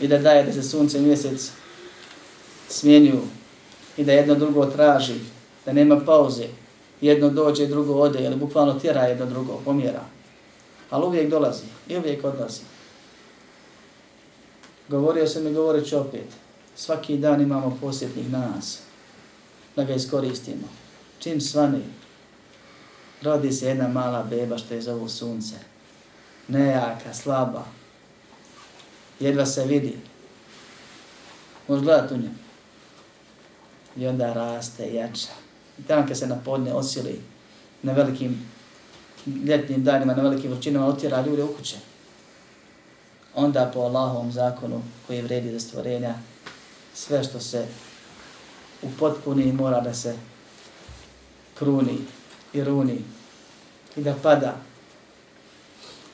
I 0.00 0.08
da 0.08 0.18
daje 0.18 0.42
da 0.42 0.52
se 0.52 0.62
sunce 0.62 0.98
i 0.98 1.02
mjesec 1.02 1.50
smjenjuju 2.68 3.22
i 3.96 4.04
da 4.04 4.12
jedno 4.12 4.34
drugo 4.34 4.66
traži, 4.66 5.14
da 5.66 5.72
nema 5.72 6.00
pauze. 6.00 6.46
Jedno 7.00 7.28
dođe, 7.30 7.66
drugo 7.66 7.94
ode, 7.94 8.24
ili 8.24 8.36
bukvalno 8.36 8.80
tjera 8.80 9.02
jedno 9.02 9.26
drugo, 9.26 9.60
pomjera. 9.64 10.04
Ali 10.90 11.06
uvijek 11.06 11.30
dolazi 11.30 11.64
i 11.88 11.96
uvijek 11.96 12.24
odlazi. 12.24 12.60
Govorio 14.88 15.26
sam 15.26 15.46
i 15.46 15.52
govorit 15.52 15.88
ću 15.88 15.98
opet. 15.98 16.26
Svaki 16.80 17.16
dan 17.16 17.40
imamo 17.40 17.78
posjetnih 17.80 18.30
nas 18.32 18.78
da 19.76 19.84
ga 19.84 19.94
iskoristimo. 19.94 20.68
Čim 21.18 21.40
svani, 21.40 21.82
rodi 23.22 23.52
se 23.52 23.66
jedna 23.66 23.88
mala 23.88 24.22
beba 24.22 24.58
što 24.58 24.74
je 24.74 24.82
zovu 24.82 25.08
sunce. 25.08 25.54
Nejaka, 26.48 27.14
slaba. 27.14 27.64
Jedva 29.20 29.46
se 29.46 29.64
vidi. 29.64 29.98
Možeš 31.68 31.84
gledati 31.84 32.14
u 32.14 32.16
nju. 32.16 32.30
I 33.96 34.06
onda 34.06 34.32
raste, 34.32 34.94
jača. 34.94 35.32
I 35.78 35.82
tamo 35.82 36.06
kad 36.08 36.18
se 36.18 36.26
na 36.26 36.36
podne 36.44 36.74
osili 36.74 37.20
na 37.82 37.92
velikim 37.92 38.46
ljetnim 39.46 39.84
danima, 39.84 40.14
na 40.14 40.22
velikim 40.22 40.50
vrućinama, 40.50 40.86
otjera 40.86 41.26
ljude 41.26 41.42
u 41.42 41.54
kuće. 41.54 41.76
Onda 43.34 43.70
po 43.74 43.80
Allahovom 43.80 44.32
zakonu 44.32 44.82
koji 45.06 45.22
vredi 45.22 45.52
za 45.52 45.60
stvorenja, 45.60 46.14
sve 47.06 47.24
što 47.24 47.40
se 47.40 47.66
u 48.82 48.88
potpuni 48.98 49.52
mora 49.52 49.80
da 49.80 49.94
se 49.94 50.16
kruni 51.58 51.98
i 52.52 52.64
runi 52.64 53.04
i 53.96 54.00
da 54.00 54.14
pada. 54.22 54.56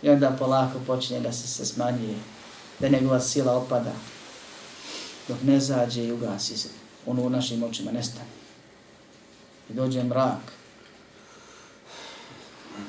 I 0.03 0.11
onda 0.11 0.37
polako 0.39 0.79
počinje 0.87 1.21
da 1.21 1.33
se, 1.33 1.49
se 1.49 1.67
smanjuje, 1.67 2.17
da 2.79 2.89
njegova 2.89 3.21
sila 3.21 3.57
opada, 3.57 3.93
dok 5.29 5.43
ne 5.43 5.61
zađe 5.61 6.05
i 6.05 6.13
ugasi 6.13 6.57
se, 6.57 6.69
ono 7.07 7.23
u 7.23 7.31
našim 7.31 7.63
očima 7.63 7.93
nestane. 7.93 8.31
I 9.71 9.73
dođe 9.73 10.03
mrak. 10.03 10.53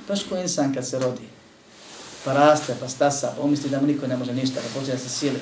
Baš 0.07 0.23
ko 0.23 0.37
insan 0.37 0.73
kad 0.73 0.87
se 0.87 0.99
rodi, 0.99 1.27
pa 2.25 2.33
raste, 2.33 2.75
pa 2.79 2.89
stasa, 2.89 3.33
pa 3.37 3.41
umisli 3.41 3.69
da 3.69 3.81
mu 3.81 3.87
niko 3.87 4.07
ne 4.07 4.17
može 4.17 4.33
ništa, 4.33 4.61
pa 4.61 4.79
počne 4.79 4.93
da 4.93 4.99
se 4.99 5.09
sili, 5.09 5.39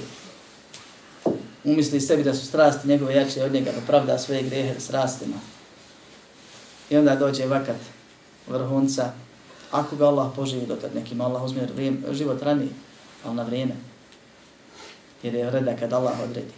umisli 1.65 2.01
sebi 2.01 2.23
da 2.23 2.33
su 2.33 2.45
strasti 2.45 2.87
njegove 2.87 3.15
jače 3.15 3.43
od 3.43 3.53
njega, 3.53 3.71
da 3.71 3.81
pravda 3.87 4.17
svoje 4.17 4.43
grehe 4.43 4.79
strastima. 4.79 5.35
I 6.89 6.97
onda 6.97 7.15
dođe 7.15 7.45
vakat 7.45 7.75
vrhunca, 8.47 9.11
ako 9.71 9.95
ga 9.95 10.07
Allah 10.07 10.31
poživi 10.35 10.65
do 10.65 10.75
tad 10.75 10.95
nekim, 10.95 11.21
Allah 11.21 11.43
uzme 11.43 11.67
vrijem, 11.75 12.03
život 12.11 12.41
rani, 12.41 12.69
ali 13.23 13.35
na 13.35 13.43
vrijeme. 13.43 13.75
Jer 15.23 15.35
je 15.35 15.51
reda 15.51 15.75
kad 15.75 15.93
Allah 15.93 16.19
odredi. 16.23 16.53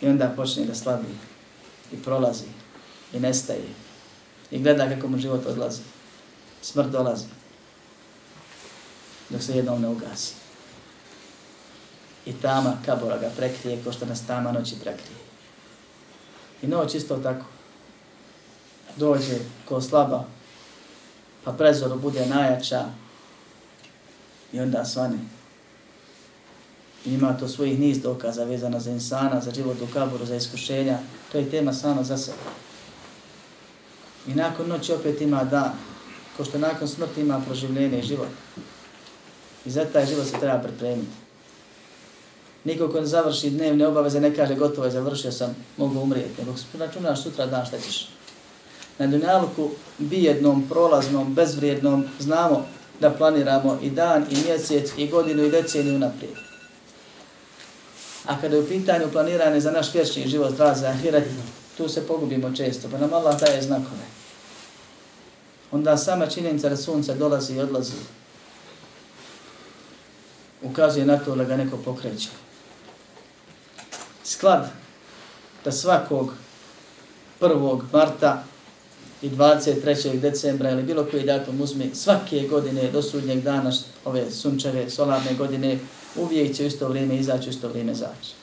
I 0.00 0.08
onda 0.08 0.32
počne 0.36 0.64
da 0.64 0.74
slabi 0.74 1.06
i 1.92 1.96
prolazi 1.96 2.44
i 3.12 3.20
nestaje 3.20 3.68
i 4.50 4.58
gleda 4.58 4.88
kako 4.88 5.08
mu 5.08 5.18
život 5.18 5.46
odlazi. 5.46 5.80
Smrt 6.62 6.88
dolazi 6.88 7.24
dok 9.30 9.42
se 9.42 9.56
jednom 9.56 9.82
ne 9.82 9.88
ugasi 9.88 10.41
i 12.26 12.32
tama 12.32 12.76
kabora 12.86 13.18
ga 13.18 13.30
prekrije 13.36 13.84
ko 13.84 13.92
što 13.92 14.06
nas 14.06 14.26
tama 14.26 14.52
noći 14.52 14.74
prekrije. 14.82 15.18
I 16.62 16.66
noć 16.66 16.94
isto 16.94 17.16
tako. 17.16 17.44
Dođe 18.96 19.38
ko 19.68 19.80
slaba, 19.80 20.24
pa 21.44 21.52
prezoru 21.52 21.98
bude 21.98 22.26
najjača 22.26 22.84
i 24.52 24.60
onda 24.60 24.84
svane. 24.84 25.18
I 27.04 27.14
ima 27.14 27.36
to 27.36 27.48
svojih 27.48 27.78
niz 27.78 28.02
dokaza 28.02 28.44
vezana 28.44 28.80
za 28.80 28.90
insana, 28.90 29.40
za 29.40 29.50
život 29.50 29.76
u 29.80 29.92
kaboru, 29.92 30.26
za 30.26 30.36
iskušenja. 30.36 30.98
To 31.32 31.38
je 31.38 31.50
tema 31.50 31.72
sama 31.72 32.02
za 32.02 32.16
sebe. 32.16 32.38
I 34.26 34.34
nakon 34.34 34.68
noći 34.68 34.92
opet 34.92 35.20
ima 35.20 35.44
dan, 35.44 35.72
ko 36.36 36.44
što 36.44 36.58
nakon 36.58 36.88
smrti 36.88 37.20
ima 37.20 37.40
proživljenje 37.46 37.98
i 37.98 38.06
život. 38.06 38.28
I 39.64 39.70
za 39.70 39.84
taj 39.84 40.06
život 40.06 40.26
se 40.26 40.38
treba 40.40 40.58
pripremiti. 40.58 41.21
Niko 42.64 42.88
ko 42.88 43.04
završi 43.04 43.50
dnevne 43.50 43.86
obaveze 43.86 44.20
ne 44.20 44.34
kaže 44.34 44.54
gotovo 44.54 44.84
je 44.84 44.90
završio 44.90 45.32
sam, 45.32 45.56
mogu 45.76 46.00
umrijeti. 46.00 46.42
Nego 46.42 46.54
računaš 46.78 47.22
sutra 47.22 47.46
dan 47.46 47.66
šta 47.66 47.78
ćeš. 47.78 48.08
Na 48.98 49.06
dunjalku 49.06 49.70
bijednom, 49.98 50.68
prolaznom, 50.68 51.34
bezvrijednom 51.34 52.04
znamo 52.20 52.66
da 53.00 53.10
planiramo 53.10 53.78
i 53.82 53.90
dan, 53.90 54.26
i 54.30 54.36
mjesec, 54.46 54.90
i 54.96 55.08
godinu, 55.08 55.44
i 55.44 55.50
deceniju 55.50 55.98
naprijed. 55.98 56.34
A 58.26 58.40
kada 58.40 58.56
je 58.56 58.62
u 58.62 58.68
pitanju 58.68 59.12
planirane 59.12 59.60
za 59.60 59.70
naš 59.70 59.94
vječni 59.94 60.28
život, 60.28 60.58
raza, 60.58 60.86
ahiret, 60.86 61.24
tu 61.76 61.88
se 61.88 62.06
pogubimo 62.06 62.56
često, 62.56 62.88
pa 62.90 62.98
nam 62.98 63.12
Allah 63.12 63.40
daje 63.40 63.62
znakove. 63.62 64.06
Onda 65.72 65.96
sama 65.96 66.26
činjenica 66.26 66.68
da 66.68 66.76
sunce 66.76 67.14
dolazi 67.14 67.54
i 67.54 67.60
odlazi, 67.60 67.92
ukazuje 70.62 71.06
na 71.06 71.18
to 71.18 71.36
da 71.36 71.44
ga 71.44 71.56
neko 71.56 71.76
pokreće 71.76 72.28
sklad 74.24 74.70
da 75.64 75.72
svakog 75.72 76.32
1. 77.40 77.80
marta 77.92 78.44
i 79.22 79.30
23. 79.30 80.20
decembra 80.20 80.70
ili 80.70 80.82
bilo 80.82 81.04
koji 81.10 81.22
datum 81.22 81.60
uzme 81.60 81.94
svake 81.94 82.48
godine 82.50 82.90
do 82.90 83.02
sudnjeg 83.02 83.42
dana 83.42 83.72
ove 84.04 84.30
sunčeve 84.30 84.90
solarne 84.90 85.34
godine 85.34 85.78
uvijek 86.16 86.56
će 86.56 86.66
isto 86.66 86.88
vrijeme 86.88 87.16
izaći, 87.16 87.50
isto 87.50 87.68
vrijeme 87.68 87.94
zaći. 87.94 88.34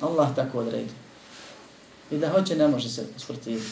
Allah 0.00 0.28
tako 0.36 0.58
odredi. 0.58 0.92
I 2.10 2.16
da 2.16 2.28
hoće, 2.28 2.56
ne 2.56 2.68
može 2.68 2.88
se 2.88 3.06
usprotiviti. 3.16 3.68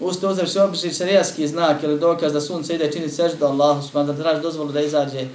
Usto 0.00 0.30
uzraš 0.30 0.50
se 0.50 0.62
obični 0.62 0.94
šarijaski 0.94 1.48
znak 1.48 1.82
ili 1.82 2.00
dokaz 2.00 2.32
da 2.32 2.40
sunce 2.40 2.74
ide 2.74 2.92
čini 2.92 3.08
seždu 3.08 3.44
Allahu, 3.44 4.04
da 4.04 4.16
traži 4.16 4.42
dozvolu 4.42 4.72
da 4.72 4.80
izađe, 4.80 5.28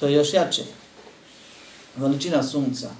to 0.00 0.06
je 0.06 0.12
još 0.12 0.32
jače. 0.32 0.62
Veličina 1.96 2.42
sunca. 2.42 2.90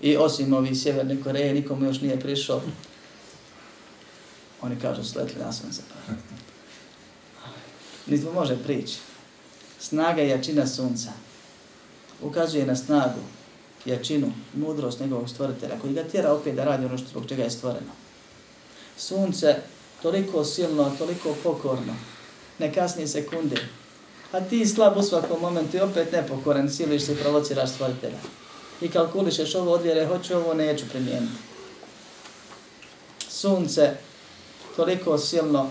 I 0.00 0.16
osim 0.16 0.52
ovi 0.52 0.74
sjeverne 0.74 1.22
Koreje, 1.22 1.54
nikomu 1.54 1.84
još 1.84 2.00
nije 2.00 2.20
prišao. 2.20 2.60
Oni 4.62 4.80
kažu, 4.80 5.04
sletli 5.04 5.40
na 5.40 5.52
sunce. 5.52 5.82
niti 8.06 8.24
mu 8.24 8.32
može 8.32 8.56
prići. 8.56 8.98
Snaga 9.78 10.22
i 10.22 10.28
jačina 10.28 10.66
sunca 10.66 11.12
ukazuje 12.22 12.66
na 12.66 12.76
snagu, 12.76 13.20
jačinu, 13.84 14.32
mudrost 14.54 15.00
njegovog 15.00 15.30
stvoritelja, 15.30 15.78
koji 15.80 15.94
ga 15.94 16.04
tjera 16.04 16.32
opet 16.32 16.54
da 16.54 16.64
radi 16.64 16.86
ono 16.86 16.98
što 16.98 17.08
zbog 17.08 17.28
čega 17.28 17.42
je 17.42 17.50
stvoreno. 17.50 17.92
Sunce 18.96 19.56
toliko 20.02 20.44
silno, 20.44 20.92
toliko 20.98 21.36
pokorno, 21.42 21.96
ne 22.58 22.74
kasnije 22.74 23.08
sekunde, 23.08 23.56
a 24.32 24.40
ti 24.40 24.66
slab 24.66 24.96
u 24.96 25.02
svakom 25.02 25.40
momentu 25.40 25.76
i 25.76 25.80
opet 25.80 26.12
nepokoran, 26.12 26.70
siliš 26.70 27.02
se 27.02 27.12
i 27.12 27.16
provociraš 27.16 27.70
stvoritelja. 27.70 28.18
I 28.80 28.88
kalkulišeš 28.88 29.54
ovo 29.54 29.72
odvjere, 29.72 30.06
hoću 30.06 30.36
ovo, 30.36 30.54
neću 30.54 30.84
primijeniti. 30.90 31.32
Sunce 33.28 33.96
toliko 34.76 35.18
silno, 35.18 35.70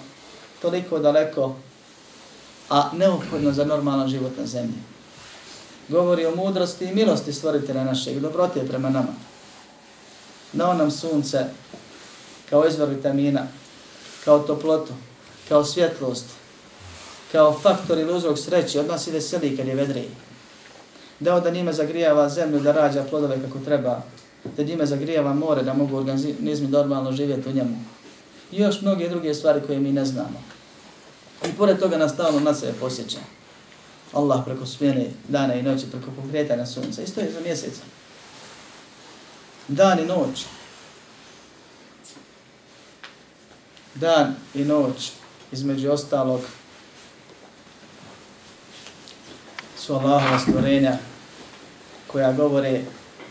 toliko 0.61 0.99
daleko, 0.99 1.55
a 2.69 2.89
neophodno 2.93 3.51
za 3.51 3.65
normalan 3.65 4.09
život 4.09 4.31
na 4.37 4.45
zemlji. 4.45 4.77
Govori 5.87 6.25
o 6.25 6.35
mudrosti 6.35 6.85
i 6.85 6.95
milosti 6.95 7.33
stvoritelja 7.33 7.83
našeg, 7.83 8.19
dobrote 8.19 8.67
prema 8.67 8.89
nama. 8.89 9.13
Dao 10.53 10.73
nam 10.73 10.91
sunce 10.91 11.45
kao 12.49 12.67
izvor 12.67 12.89
vitamina, 12.89 13.47
kao 14.25 14.39
toplotu, 14.39 14.93
kao 15.49 15.65
svjetlost, 15.65 16.25
kao 17.31 17.59
faktor 17.59 17.97
ili 17.97 18.13
uzrok 18.13 18.39
sreće, 18.39 18.79
od 18.79 18.87
nas 18.87 19.07
i 19.07 19.11
veseli 19.11 19.57
kad 19.57 19.67
je 19.67 19.75
vedriji. 19.75 20.09
Dao 21.19 21.39
da 21.39 21.49
njime 21.49 21.73
zagrijava 21.73 22.29
zemlju 22.29 22.59
da 22.59 22.71
rađa 22.71 23.03
plodove 23.09 23.41
kako 23.41 23.59
treba, 23.59 24.01
da 24.57 24.63
njime 24.63 24.85
zagrijava 24.85 25.33
more 25.33 25.63
da 25.63 25.73
mogu 25.73 25.97
organizmi 25.97 26.67
normalno 26.67 27.11
živjeti 27.11 27.49
u 27.49 27.53
njemu. 27.53 27.77
I 28.51 28.61
još 28.61 28.81
mnoge 28.81 29.09
druge 29.09 29.33
stvari 29.33 29.61
koje 29.67 29.79
mi 29.79 29.91
ne 29.91 30.05
znamo. 30.05 30.43
I 31.45 31.53
pored 31.57 31.79
toga 31.79 31.97
nas 31.97 32.13
stalno 32.13 32.39
na 32.39 32.53
sebe 32.53 32.73
posjeća. 32.79 33.19
Allah 34.13 34.41
preko 34.45 34.65
smjene 34.65 35.09
dana 35.27 35.53
i 35.53 35.63
noći, 35.63 35.91
preko 35.91 36.11
pokretanja 36.21 36.65
sunca. 36.65 37.01
Isto 37.01 37.21
je 37.21 37.31
za 37.31 37.39
mjeseca. 37.39 37.81
Dan 39.67 39.99
i 39.99 40.05
noć. 40.05 40.45
Dan 43.95 44.35
i 44.53 44.63
noć, 44.63 45.11
između 45.51 45.91
ostalog, 45.91 46.41
su 49.85 49.93
Allahova 49.93 50.39
stvorenja 50.39 50.97
koja 52.07 52.33
govore 52.33 52.81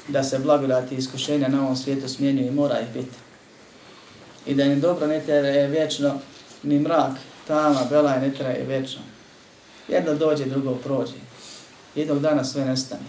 da 0.08 0.22
se 0.22 0.38
blagodati 0.38 0.94
iskušenja 0.94 1.48
na 1.48 1.62
ovom 1.62 1.76
svijetu 1.76 2.08
smjenjuju 2.08 2.46
i 2.46 2.50
mora 2.50 2.80
ih 2.80 2.88
biti. 2.94 3.16
I 4.46 4.54
da 4.54 4.64
ni 4.64 4.80
dobro 4.80 5.06
ne 5.06 5.20
traje 5.20 5.68
vječno 5.68 6.14
ni 6.62 6.78
mrak, 6.78 7.12
tama, 7.46 7.80
bela 7.90 8.16
ne 8.16 8.34
traje 8.34 8.64
vječno. 8.64 9.00
Jedno 9.88 10.14
dođe, 10.14 10.44
drugo 10.44 10.74
prođe. 10.74 11.12
Jednog 11.94 12.20
dana 12.20 12.44
sve 12.44 12.64
nestane. 12.64 13.02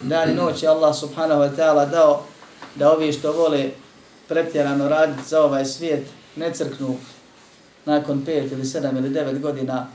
Dan 0.00 0.30
i 0.30 0.34
noć 0.34 0.62
je 0.62 0.68
Allah 0.68 0.96
subhanahu 0.96 1.40
wa 1.40 1.56
ta'ala 1.56 1.90
dao 1.90 2.22
da 2.74 2.92
ovi 2.92 3.12
što 3.12 3.32
vole 3.32 3.70
pretjerano 4.28 4.88
raditi 4.88 5.28
za 5.28 5.42
ovaj 5.42 5.64
svijet 5.64 6.06
ne 6.36 6.54
crknu 6.54 6.96
nakon 7.84 8.24
pet 8.24 8.52
ili 8.52 8.64
sedam 8.64 8.96
ili 8.96 9.10
devet 9.10 9.40
godina 9.40 9.86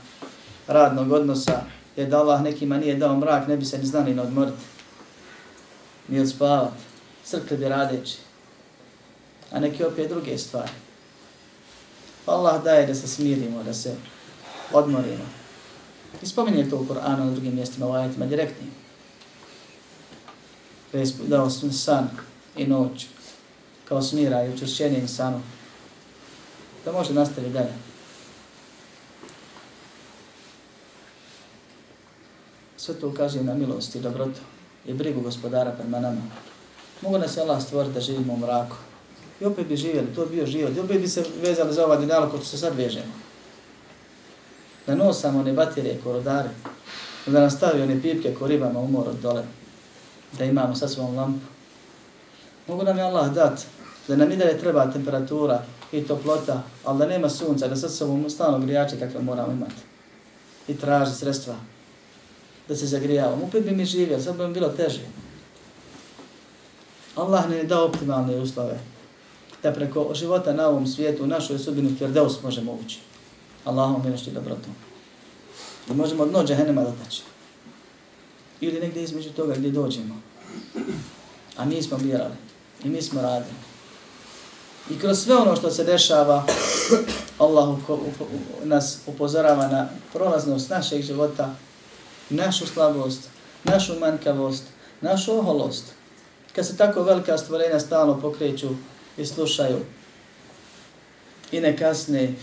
radnog 0.66 1.12
odnosa, 1.12 1.60
jer 1.96 2.08
da 2.08 2.18
Allah 2.18 2.42
nekima 2.42 2.78
nije 2.78 2.96
dao 2.96 3.16
mrak, 3.16 3.48
ne 3.48 3.56
bi 3.56 3.64
se 3.64 3.78
ni 3.78 3.86
znali 3.86 4.14
na 4.14 4.22
odmoriti, 4.22 4.62
ni 6.08 6.20
odspavati, 6.20 6.82
crkli 7.24 7.56
bi 7.56 7.68
radeći, 7.68 8.18
a 9.50 9.60
neki 9.60 9.84
opet 9.84 10.08
druge 10.08 10.38
stvari. 10.38 10.70
Pa 12.24 12.32
Allah 12.32 12.62
daje 12.64 12.86
da 12.86 12.94
se 12.94 13.08
smirimo, 13.08 13.62
da 13.62 13.74
se 13.74 13.94
odmorimo. 14.72 15.24
I 16.22 16.26
spominje 16.26 16.70
to 16.70 16.76
u 16.76 16.86
Koranu 16.86 17.24
na 17.24 17.30
drugim 17.30 17.54
mjestima, 17.54 17.86
u 17.86 17.92
ajetima 17.92 18.26
direktnim. 18.26 18.70
Dao 21.26 21.50
sam 21.50 21.72
san 21.72 22.10
i 22.56 22.66
noć, 22.66 23.06
kao 23.88 24.02
smira 24.02 24.44
i 24.44 24.54
učešćenje 24.54 24.98
insanu. 24.98 25.40
Da 26.84 26.92
može 26.92 27.14
nastaviti 27.14 27.52
dalje. 27.52 27.91
Sve 32.82 32.94
to 32.94 33.08
ukazuje 33.08 33.44
na 33.44 33.54
milost 33.54 33.94
i 33.94 34.00
dobrotu 34.00 34.40
i 34.86 34.92
brigu 34.94 35.20
gospodara 35.20 35.70
prema 35.70 36.00
nama. 36.00 36.20
Mogu 37.02 37.18
nas 37.18 37.38
Allah 37.38 37.62
stvoriti 37.62 37.94
da 37.94 38.00
živimo 38.00 38.32
u 38.32 38.36
mraku. 38.36 38.76
I 39.40 39.44
opet 39.44 39.66
bi 39.66 39.76
živjeli, 39.76 40.14
to 40.14 40.26
bi 40.26 40.36
bio 40.36 40.46
život. 40.46 40.76
I 40.76 40.80
opet 40.80 41.00
bi 41.00 41.08
se 41.08 41.24
vezali 41.42 41.74
za 41.74 41.84
ovaj 41.84 41.98
dinalo 41.98 42.30
ko 42.30 42.38
se 42.38 42.58
sad 42.58 42.76
vežemo. 42.76 43.12
Da 44.86 44.94
nosamo 44.94 45.40
one 45.40 45.52
baterije 45.52 46.00
ko 46.04 46.12
rodare. 46.12 46.48
Da 47.26 47.40
nam 47.40 47.50
stavi 47.50 47.82
one 47.82 48.02
pipke 48.02 48.34
ko 48.34 48.46
ribama 48.46 48.80
u 48.80 48.98
od 48.98 49.16
dole. 49.22 49.44
Da 50.38 50.44
imamo 50.44 50.74
sa 50.74 50.88
svom 50.88 51.16
lampu. 51.16 51.46
Mogu 52.68 52.82
nam 52.82 52.98
je 52.98 53.04
Allah 53.04 53.34
dat 53.34 53.66
da 54.08 54.16
nam 54.16 54.32
ide 54.32 54.58
treba 54.60 54.92
temperatura 54.92 55.62
i 55.92 56.02
toplota, 56.02 56.62
ali 56.84 56.98
da 56.98 57.06
nema 57.06 57.28
sunca, 57.28 57.68
da 57.68 57.76
sad 57.76 57.92
sobom 57.92 58.30
stalno 58.30 58.58
grijače 58.58 58.98
kakve 58.98 59.20
moramo 59.20 59.52
imati. 59.52 59.82
I 60.68 60.76
traži 60.76 61.14
sredstva 61.14 61.54
da 62.72 62.78
se 62.78 62.86
zagrijavamo. 62.86 63.44
Opet 63.44 63.64
bi 63.64 63.70
mi 63.70 63.84
živjeli, 63.84 64.22
sad 64.22 64.36
bi 64.36 64.46
mi 64.46 64.54
bilo 64.54 64.68
teže. 64.68 65.00
Allah 67.16 67.48
ne 67.48 67.56
je 67.56 67.64
dao 67.64 67.84
optimalne 67.84 68.36
uslove 68.40 68.80
da 69.62 69.72
preko 69.72 70.10
života 70.14 70.52
na 70.52 70.68
ovom 70.68 70.86
svijetu, 70.86 71.24
u 71.24 71.26
našoj 71.26 71.58
sudbini 71.58 71.96
Firdeus 71.98 72.42
možemo 72.42 72.78
ući. 72.84 72.98
Allahom 73.64 74.02
i 74.26 74.30
dobrotom. 74.30 74.74
Da 75.88 75.94
možemo 75.94 76.26
dno 76.26 76.44
džahenema 76.44 76.82
dotaći. 76.82 77.22
Ili 78.60 78.80
negdje 78.80 79.02
između 79.02 79.30
toga 79.30 79.54
gdje 79.54 79.70
dođemo. 79.70 80.20
A 81.56 81.64
mi 81.64 81.82
smo 81.82 81.98
birali. 81.98 82.34
I 82.84 82.88
mi 82.88 83.02
smo 83.02 83.22
radili. 83.22 83.54
I 84.90 84.98
kroz 84.98 85.18
sve 85.18 85.36
ono 85.36 85.56
što 85.56 85.70
se 85.70 85.84
dešava, 85.84 86.44
Allah 87.38 87.78
nas 88.64 88.98
upozorava 89.06 89.68
na 89.68 89.88
prolaznost 90.12 90.70
našeg 90.70 91.02
života, 91.02 91.54
našu 92.30 92.66
slabost, 92.66 93.28
našu 93.64 93.98
manjkavost, 93.98 94.64
našu 95.00 95.38
oholost. 95.38 95.84
Kad 96.54 96.66
se 96.66 96.76
tako 96.76 97.02
velika 97.02 97.38
stvorenja 97.38 97.80
stalno 97.80 98.20
pokreću 98.20 98.68
i 99.16 99.26
slušaju 99.26 99.78
i 101.52 101.60
ne 101.60 101.76
kasne 101.76 102.34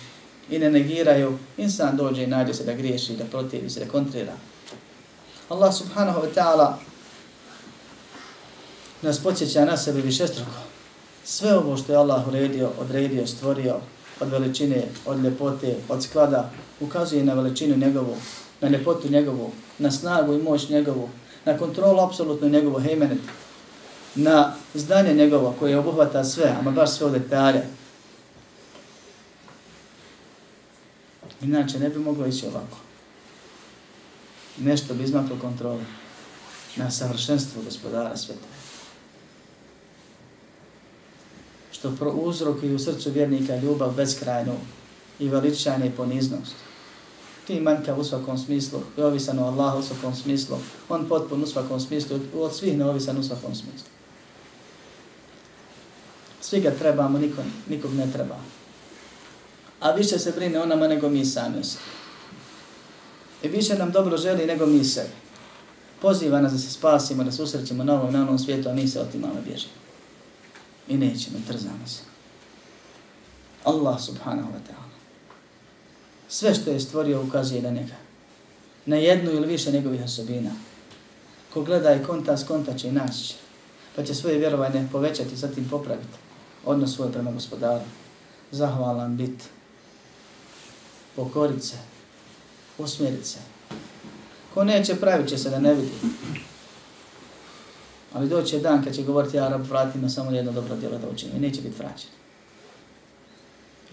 i 0.50 0.60
ne 0.60 0.70
negiraju, 0.70 1.38
insan 1.58 1.98
dođe 1.98 2.24
i 2.24 2.28
nađe 2.28 2.54
se 2.54 2.64
da 2.64 2.74
griješi, 2.74 3.14
da 3.14 3.26
protivi 3.26 3.70
se, 3.70 3.80
da 3.80 3.92
kontrira. 3.92 4.34
Allah 5.50 5.74
subhanahu 5.74 6.22
wa 6.22 6.34
ta'ala 6.36 6.74
nas 9.02 9.20
podsjeća 9.24 9.66
na 9.66 9.78
sebe 9.78 10.02
višestruko. 10.02 10.52
Sve 11.24 11.58
ovo 11.58 11.78
što 11.78 11.92
je 11.92 11.98
Allah 11.98 12.28
uredio, 12.28 12.72
odredio, 12.80 13.28
stvorio, 13.28 13.80
od 14.20 14.30
veličine, 14.30 14.84
od 15.06 15.24
ljepote, 15.24 15.76
od 15.90 16.04
sklada, 16.04 16.52
ukazuje 16.80 17.24
na 17.24 17.34
veličinu 17.34 17.78
njegovu, 17.78 18.16
na 18.62 18.70
ljepotu 18.70 19.10
njegovu, 19.10 19.52
na 19.80 19.92
snagu 19.92 20.34
i 20.34 20.44
moć 20.44 20.70
njegovu, 20.70 21.10
na 21.46 21.58
kontrolu 21.58 22.00
apsolutno 22.00 22.50
njegovu 22.50 22.80
hejmenet, 22.80 23.20
na 24.16 24.54
zdanje 24.74 25.14
njegovo 25.14 25.56
koje 25.60 25.78
obuhvata 25.78 26.24
sve, 26.24 26.56
ama 26.60 26.72
baš 26.72 26.92
sve 26.92 27.08
u 27.08 27.10
detalje. 27.10 27.62
Inače, 31.42 31.80
ne 31.80 31.90
bi 31.90 32.00
moglo 32.00 32.28
ići 32.28 32.48
ovako. 32.48 32.78
Nešto 34.58 34.94
bi 34.94 35.04
izmaklo 35.04 35.38
kontrole 35.42 35.84
na 36.76 36.92
savršenstvo 36.92 37.62
gospodara 37.62 38.18
sveta. 38.18 38.59
Što 41.80 41.96
pro 41.96 42.12
uzrok 42.12 42.64
i 42.64 42.74
u 42.74 42.80
srcu 42.80 43.12
vjernika 43.12 43.56
ljubav 43.56 43.94
beskrajnu 43.96 44.54
i 45.20 45.30
veličanje 45.30 45.88
i 45.88 45.92
poniznost. 45.92 46.56
Ti 47.48 47.60
manjka 47.60 47.96
u 47.96 48.04
svakom 48.04 48.38
smislu, 48.38 48.80
je 48.98 49.06
ovisan 49.06 49.40
u 49.40 49.46
Allahu 49.46 49.80
u 49.80 49.84
svakom 49.84 50.16
smislu, 50.16 50.58
on 50.90 51.06
potpun 51.10 51.44
u 51.44 51.48
svakom 51.48 51.80
smislu, 51.80 52.20
od 52.36 52.56
svih 52.56 52.78
neovisan 52.78 53.18
u 53.18 53.24
svakom 53.24 53.56
smislu. 53.56 53.88
Svi 56.42 56.62
ga 56.62 56.72
trebamo, 56.72 57.20
nikom, 57.20 57.46
nikog 57.70 57.94
ne 57.94 58.12
treba. 58.12 58.36
A 59.80 59.92
više 59.92 60.20
se 60.20 60.32
brine 60.32 60.60
o 60.60 60.66
nama 60.66 60.88
nego 60.88 61.10
mi 61.10 61.26
sami 61.26 61.64
se. 61.64 61.78
I 63.44 63.48
više 63.48 63.78
nam 63.78 63.92
dobro 63.92 64.18
želi 64.18 64.46
nego 64.46 64.66
mi 64.66 64.84
sebi. 64.84 65.14
Poziva 66.02 66.42
nas 66.42 66.52
da 66.52 66.60
se 66.60 66.72
spasimo, 66.72 67.24
da 67.24 67.32
se 67.32 67.44
usrećemo 67.44 67.84
na 67.84 67.94
ovom, 67.94 68.14
na 68.14 68.22
onom 68.22 68.40
svijetu, 68.40 68.70
a 68.70 68.74
mi 68.74 68.88
se 68.88 69.02
otimamo 69.02 69.42
bježimo. 69.46 69.89
I 70.90 70.98
nećemo, 70.98 71.38
trzamo 71.48 71.88
se. 71.88 72.02
Allah 73.64 74.02
subhanahu 74.02 74.50
wa 74.50 74.62
ta'ala. 74.68 74.90
Sve 76.30 76.56
što 76.56 76.72
je 76.72 76.80
stvorio 76.80 77.24
ukazuje 77.24 77.62
na 77.62 77.70
njega. 77.70 77.96
Na 78.86 78.96
jednu 78.96 79.32
ili 79.32 79.48
više 79.48 79.72
njegovih 79.72 80.02
osobina. 80.04 80.52
Ko 81.54 81.62
gleda 81.62 81.96
i 81.96 82.04
konta, 82.04 82.38
skonta 82.38 82.78
će 82.78 82.88
i 82.88 82.92
naći. 82.92 83.36
Pa 83.96 84.04
će 84.04 84.16
svoje 84.16 84.38
vjerovanje 84.38 84.88
povećati, 84.92 85.36
zatim 85.36 85.70
popraviti 85.70 86.18
odnos 86.66 86.96
svoj 86.96 87.12
prema 87.12 87.32
gospodaru, 87.32 87.84
zahvalan 88.52 89.18
bit, 89.18 89.44
pokorit 91.16 91.64
se, 91.64 91.78
usmjerit 92.78 93.26
se. 93.26 93.38
Ko 94.54 94.64
neće, 94.64 94.96
pravit 94.96 95.30
će 95.30 95.38
se 95.38 95.50
da 95.50 95.60
ne 95.60 95.74
vidi. 95.74 95.92
Ali 98.14 98.30
doće 98.30 98.60
dan 98.60 98.84
kad 98.84 98.96
će 98.96 99.04
govoriti, 99.04 99.38
ja 99.38 99.50
rab 99.50 99.66
vrati 99.70 100.00
na 100.00 100.10
samo 100.10 100.32
jedno 100.32 100.52
dobro 100.52 100.76
djelo 100.76 100.98
da 100.98 101.10
učinim 101.10 101.36
i 101.38 101.40
neće 101.40 101.62
biti 101.62 101.78
vraćen. 101.78 102.10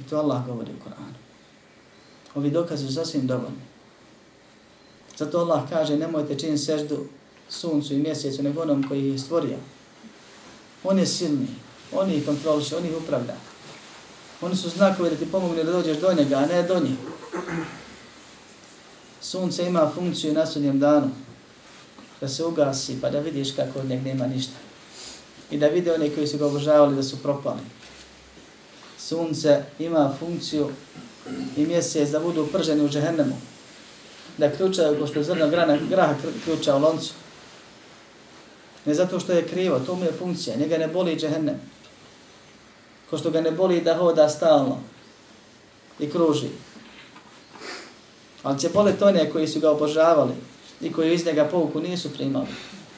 I 0.01 0.03
to 0.03 0.19
Allah 0.19 0.47
govori 0.47 0.73
u 0.73 0.85
Koranu. 0.85 1.15
Ovi 2.35 2.51
dokazi 2.51 2.87
su 2.87 2.95
sasvim 2.95 3.27
dovoljni. 3.27 3.63
Zato 5.17 5.39
Allah 5.39 5.63
kaže, 5.71 5.97
nemojte 5.97 6.39
činiti 6.39 6.63
seždu 6.63 7.07
suncu 7.49 7.95
i 7.95 7.99
mjesecu, 7.99 8.43
nego 8.43 8.63
onom 8.63 8.89
koji 8.89 9.09
je 9.09 9.19
stvorio. 9.19 9.57
On 10.85 10.99
je 10.99 11.07
silni, 11.07 11.49
on 11.93 12.11
ih 12.11 12.27
kontroliše, 12.27 12.77
on 12.77 12.85
ih 12.85 12.97
upravlja. 12.97 13.35
Oni 14.41 14.57
su 14.57 14.69
znakovi 14.69 15.11
da 15.11 15.17
ti 15.17 15.33
pomogne 15.33 15.65
da 15.65 15.73
dođeš 15.73 15.97
do 15.97 16.13
njega, 16.13 16.37
a 16.37 16.47
ne 16.47 16.63
do 16.63 16.81
njih. 16.81 16.97
Sunce 19.21 19.67
ima 19.67 19.91
funkciju 19.95 20.35
na 20.35 20.47
sudnjem 20.47 20.79
danu 20.79 21.11
da 22.21 22.29
se 22.29 22.45
ugasi 22.45 23.01
pa 23.01 23.11
da 23.11 23.21
vidiš 23.21 23.53
kako 23.57 23.79
od 23.79 23.87
njeg 23.87 24.05
nema 24.05 24.27
ništa. 24.27 24.55
I 25.51 25.59
da 25.59 25.67
vide 25.67 25.95
oni 25.95 26.11
koji 26.11 26.27
su 26.27 26.39
ga 26.39 26.47
obožavali 26.47 26.97
da 26.97 27.03
su 27.03 27.23
propali. 27.23 27.61
Sunce 28.99 29.63
ima 29.79 30.15
funkciju 30.19 30.69
i 31.57 31.67
mjesec 31.67 32.11
da 32.11 32.21
budu 32.21 32.47
prženi 32.47 32.85
u 32.85 32.89
džehennemu. 32.89 33.37
Da 34.39 34.51
ključaju 34.51 35.01
ko 35.01 35.07
što 35.07 35.23
zrno 35.23 35.49
grana, 35.49 35.79
graha 35.91 36.15
ključa 36.45 36.77
u 36.77 36.81
loncu. 36.81 37.13
Ne 38.85 38.95
zato 38.95 39.21
što 39.21 39.33
je 39.33 39.49
krivo, 39.49 39.79
to 39.79 39.95
mu 39.95 40.05
je 40.05 40.13
funkcija, 40.19 40.57
njega 40.57 40.79
ne 40.79 40.89
boli 40.89 41.17
džehennem. 41.17 41.61
Ko 43.11 43.19
što 43.19 43.31
ga 43.31 43.41
ne 43.41 43.51
boli 43.51 43.81
da 43.81 43.97
hoda 43.99 44.29
stalno 44.29 44.79
i 45.99 46.11
kruži. 46.11 46.49
Ali 48.43 48.59
će 48.59 48.69
boleti 48.69 49.05
one 49.05 49.31
koji 49.31 49.49
su 49.49 49.61
ga 49.61 49.71
obožavali 49.71 50.33
i 50.81 50.93
koji 50.93 51.15
iz 51.15 51.27
njega 51.27 51.45
pouku 51.45 51.81
nisu 51.81 52.13
primali. 52.13 52.47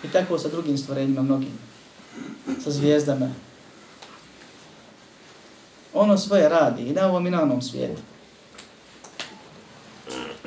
I 0.05 0.09
tako 0.09 0.39
sa 0.39 0.49
drugim 0.49 0.79
stvorenjima 0.79 1.23
mnogim. 1.23 1.59
Sa 2.65 2.71
zvijezdama. 2.71 3.31
Ono 5.95 6.19
svoje 6.19 6.49
radi 6.49 6.83
i 6.83 6.93
na 6.93 7.07
ovom 7.07 7.27
i 7.27 7.31
na 7.31 7.43
onom 7.43 7.63
svijetu. 7.63 8.03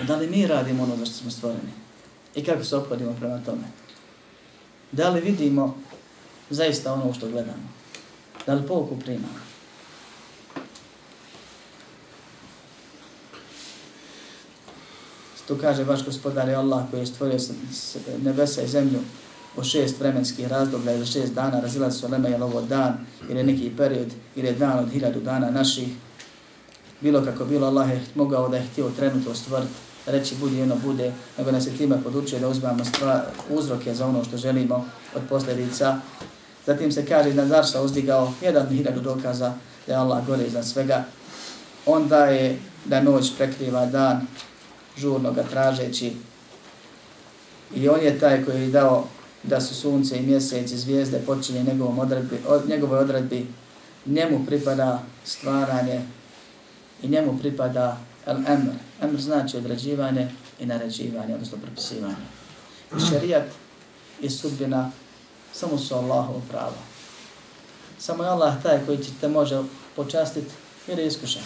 Da 0.08 0.16
li 0.16 0.28
mi 0.28 0.48
radimo 0.48 0.84
ono 0.84 0.96
za 0.96 1.06
što 1.06 1.16
smo 1.16 1.32
stvoreni? 1.32 1.72
I 2.36 2.44
kako 2.44 2.64
se 2.64 2.76
ophodimo 2.76 3.16
prema 3.20 3.44
tome? 3.46 3.64
Da 4.92 5.10
li 5.10 5.22
vidimo 5.22 5.78
zaista 6.50 6.94
ono 6.94 7.14
što 7.14 7.30
gledamo? 7.30 7.70
Da 8.46 8.54
li 8.54 8.68
pouku 8.68 9.00
primamo? 9.00 9.51
To 15.52 15.58
kaže 15.58 15.84
vaš 15.84 16.06
gospodar 16.06 16.50
je 16.50 16.56
Allah 16.56 16.84
koji 16.92 17.00
je 17.00 17.06
stvorio 17.06 17.40
nebesa 18.24 18.62
i 18.62 18.68
zemlju 18.68 19.00
u 19.58 19.64
šest 19.64 20.00
vremenskih 20.00 20.48
razdoblja 20.48 20.94
ili 20.94 21.06
šest 21.06 21.34
dana, 21.34 21.60
razila 21.60 21.92
su 21.92 22.08
lema 22.08 22.28
je 22.28 22.44
ovo 22.44 22.62
dan 22.62 22.94
ili 23.30 23.44
neki 23.44 23.72
period 23.78 24.08
ili 24.36 24.48
je 24.48 24.54
dan 24.54 24.80
od 24.80 24.92
hiljadu 24.92 25.20
dana 25.20 25.50
naših. 25.50 25.88
Bilo 27.02 27.26
kako 27.26 27.46
bilo, 27.46 27.68
Allah 27.68 27.90
je 27.90 28.02
mogao 28.16 28.50
da 28.50 28.58
je 28.58 28.68
htio 28.72 28.90
trenutno 28.98 29.36
stvoriti, 29.36 29.72
reći 30.06 30.36
budi 30.40 30.58
jedno 30.58 30.76
bude, 30.86 31.12
nego 31.38 31.52
nas 31.52 31.68
je 31.68 31.78
time 31.78 32.04
podučio 32.04 32.40
da 32.40 32.48
uzmemo 32.48 32.84
uzroke 33.50 33.94
za 33.94 34.08
ono 34.08 34.24
što 34.24 34.38
želimo 34.38 34.86
od 35.16 35.22
posljedica. 35.30 35.98
Zatim 36.66 36.92
se 36.92 37.06
kaže 37.06 37.34
da 37.34 37.48
Zarša 37.48 37.82
uzdigao 37.82 38.34
jedan 38.42 38.68
hiljadu 38.68 39.02
dokaza 39.02 39.54
da 39.88 39.94
je 39.94 40.00
Allah 40.00 40.28
gore 40.28 40.44
iznad 40.44 40.66
svega. 40.66 41.04
Onda 41.86 42.26
je 42.26 42.60
da 42.86 43.02
noć 43.02 43.32
prekriva 43.38 43.86
dan, 43.86 44.28
žurno 44.98 45.32
ga 45.32 45.44
tražeći. 45.44 46.14
I 47.76 47.90
on 47.90 48.00
je 48.00 48.20
taj 48.20 48.46
koji 48.46 48.62
je 48.62 48.70
dao 48.70 49.08
da 49.44 49.62
su 49.62 49.76
sunce 49.76 50.18
i 50.18 50.22
mjesec 50.22 50.72
i 50.72 50.78
zvijezde 50.78 51.20
počinje 51.26 51.64
njegovom 51.64 52.00
odredbi, 52.00 52.38
od, 52.48 52.70
njegovoj 52.70 53.00
odredbi. 53.00 53.48
Njemu 54.06 54.46
pripada 54.46 55.04
stvaranje 55.26 56.02
i 57.04 57.08
njemu 57.08 57.38
pripada 57.40 57.98
el-emr. 58.26 58.74
Emr 59.02 59.22
znači 59.22 59.58
određivanje 59.58 60.30
i 60.60 60.66
naređivanje, 60.66 61.34
odnosno 61.34 61.58
propisivanje. 61.58 62.26
I 62.98 63.00
šarijat 63.10 63.44
i 64.22 64.30
sudbina 64.30 64.92
samo 65.54 65.78
su 65.78 65.96
Allahovo 65.96 66.42
pravo. 66.50 66.76
Samo 68.00 68.24
je 68.24 68.30
Allah 68.30 68.64
taj 68.64 68.86
koji 68.86 69.00
te 69.22 69.28
može 69.28 69.64
počastiti 69.96 70.52
jer 70.88 71.00
je 71.00 71.08
iskušan. 71.08 71.42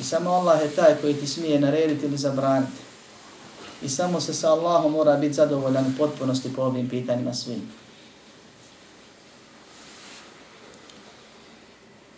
I 0.00 0.04
samo 0.04 0.30
Allah 0.30 0.62
je 0.62 0.70
taj 0.70 0.96
koji 1.00 1.14
ti 1.14 1.26
smije 1.26 1.60
narediti 1.60 2.06
ili 2.06 2.16
zabraniti. 2.16 2.72
I 3.82 3.88
samo 3.88 4.20
se 4.20 4.34
sa 4.34 4.52
Allahom 4.52 4.92
mora 4.92 5.16
biti 5.16 5.34
zadovoljan 5.34 5.86
u 5.86 5.98
potpunosti 5.98 6.52
po 6.52 6.62
ovim 6.62 6.88
pitanjima 6.88 7.34
svim. 7.34 7.62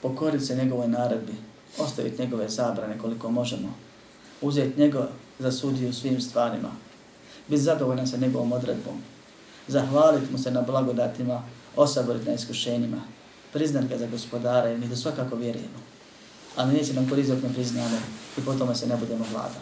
Pokoriti 0.02 0.44
se 0.44 0.56
njegovoj 0.56 0.88
naredbi, 0.88 1.32
ostaviti 1.78 2.22
njegove 2.22 2.48
zabrane 2.48 2.98
koliko 2.98 3.30
možemo, 3.30 3.74
uzeti 4.40 4.80
njego 4.80 5.04
za 5.38 5.52
sudiju 5.52 5.92
svim 5.92 6.20
stvarima, 6.20 6.70
biti 7.48 7.62
zadovoljan 7.62 8.06
sa 8.06 8.16
njegovom 8.16 8.52
odredbom, 8.52 9.02
zahvaliti 9.68 10.32
mu 10.32 10.38
se 10.38 10.50
na 10.50 10.62
blagodatima, 10.62 11.42
osaboriti 11.76 12.28
na 12.28 12.34
iskušenjima, 12.34 13.00
priznati 13.52 13.88
ga 13.88 13.98
za 13.98 14.06
gospodara 14.06 14.70
i 14.70 14.78
mi 14.78 14.88
da 14.88 14.96
svakako 14.96 15.36
vjerujemo 15.36 15.93
ali 16.57 16.74
neće 16.74 16.94
nam 16.94 17.09
koristiti 17.09 17.46
ne 17.46 17.55
priznamo 17.55 17.98
i 18.38 18.40
potom 18.40 18.74
se 18.74 18.86
ne 18.86 18.96
budemo 18.96 19.24
vlada. 19.32 19.61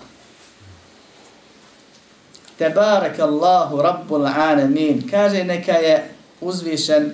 Tebarek 2.58 3.18
Allahu 3.18 3.82
Rabbul 3.82 4.26
Alamin. 4.26 5.08
Kaže 5.10 5.44
neka 5.44 5.72
je 5.72 6.14
uzvišen 6.40 7.12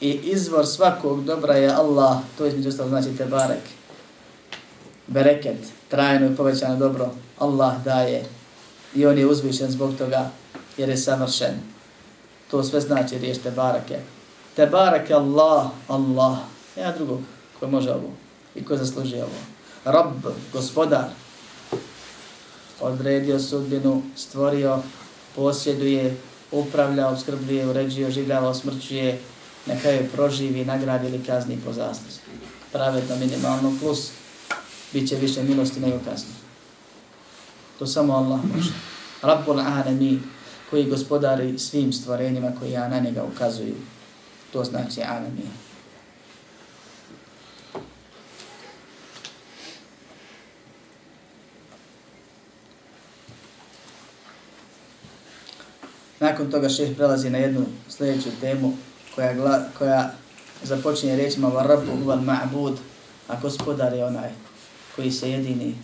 i 0.00 0.10
izvor 0.10 0.66
svakog 0.66 1.24
dobra 1.24 1.54
je 1.54 1.70
Allah. 1.70 2.18
To 2.38 2.46
između 2.46 2.68
ostalo 2.68 2.88
znači 2.88 3.16
tebarek. 3.16 3.62
Bereket, 5.06 5.58
trajno 5.88 6.26
i 6.26 6.36
povećano 6.36 6.76
dobro. 6.76 7.10
Allah 7.38 7.84
daje 7.84 8.24
i 8.94 9.06
on 9.06 9.18
je 9.18 9.26
uzvišen 9.26 9.70
zbog 9.70 9.96
toga 9.98 10.30
jer 10.76 10.88
je 10.88 10.96
savršen. 10.96 11.54
To 12.50 12.62
sve 12.62 12.80
znači 12.80 13.18
riješ 13.18 13.38
Tebareke. 13.38 13.98
Tebarek 14.56 15.10
Allah, 15.10 15.66
Allah. 15.88 16.38
Ja 16.76 16.92
drugog 16.92 17.20
koji 17.60 17.72
može 17.72 17.90
ovo 17.90 18.23
i 18.54 18.64
ko 18.64 18.76
zaslužuje 18.76 19.24
ovo. 19.24 19.40
Rab, 19.84 20.12
gospodar, 20.52 21.04
odredio 22.80 23.38
sudbinu, 23.40 24.02
stvorio, 24.16 24.82
posjeduje, 25.34 26.16
upravlja, 26.52 27.08
obskrbljuje, 27.08 27.66
uređuje, 27.66 28.06
oživljava, 28.06 28.48
osmrćuje, 28.48 29.20
neka 29.66 29.88
je 29.90 30.08
proživi, 30.12 30.64
nagradi 30.64 31.08
ili 31.08 31.24
kazni 31.24 31.58
po 31.64 31.72
zasluzi. 31.72 32.18
Pravedno 32.72 33.16
minimalno 33.16 33.72
plus, 33.80 34.10
bit 34.92 35.08
će 35.08 35.16
više 35.16 35.42
milosti 35.42 35.80
nego 35.80 35.98
kazni. 36.04 36.34
To 37.78 37.86
samo 37.86 38.12
Allah 38.12 38.40
može. 38.54 38.72
Rabbul 39.22 39.60
Alamin, 39.60 40.22
koji 40.70 40.90
gospodari 40.90 41.58
svim 41.58 41.92
stvorenjima 41.92 42.52
koji 42.58 42.72
ja 42.72 42.88
na 42.88 43.00
njega 43.00 43.24
ukazuju. 43.34 43.74
To 44.52 44.64
znači 44.64 45.02
Alamin. 45.02 45.50
Nakon 56.34 56.50
toga 56.50 56.68
šeh 56.68 56.96
prelazi 56.96 57.30
na 57.30 57.38
jednu 57.38 57.66
sljedeću 57.88 58.28
temu 58.40 58.72
koja, 59.14 59.34
gla, 59.34 59.62
koja 59.78 60.12
započinje 60.62 61.16
rečima 61.16 61.48
Varabu 61.48 61.92
huval 61.98 62.18
ma'bud, 62.18 62.74
a 63.28 63.40
gospodar 63.40 63.92
je 63.92 64.04
onaj 64.04 64.30
koji 64.96 65.10
se 65.10 65.30
jedini 65.30 65.74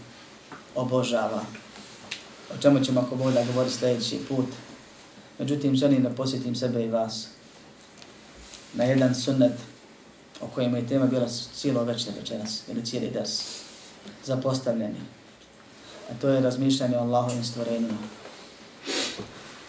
obožava. 0.74 1.42
O 2.54 2.62
čemu 2.62 2.84
ćemo 2.84 3.00
ako 3.00 3.16
Bog 3.16 3.32
da 3.32 3.44
govori 3.44 3.70
sljedeći 3.70 4.18
put. 4.28 4.46
Međutim, 5.38 5.76
želim 5.76 6.02
da 6.02 6.10
posjetim 6.10 6.54
sebe 6.54 6.84
i 6.84 6.90
vas 6.90 7.28
na 8.74 8.84
jedan 8.84 9.14
sunnet 9.14 9.54
o 10.40 10.46
kojem 10.54 10.74
je 10.74 10.86
tema 10.86 11.06
bila 11.06 11.28
cijelo 11.54 11.84
večer 11.84 12.12
večeras, 12.20 12.62
ili 12.68 12.84
cijeli 12.84 13.10
ders, 13.10 13.42
zapostavljeni. 14.24 15.00
A 16.10 16.12
to 16.20 16.28
je 16.28 16.40
razmišljanje 16.40 16.96
o 16.96 17.00
Allahovim 17.00 17.44
stvorenjima 17.44 18.19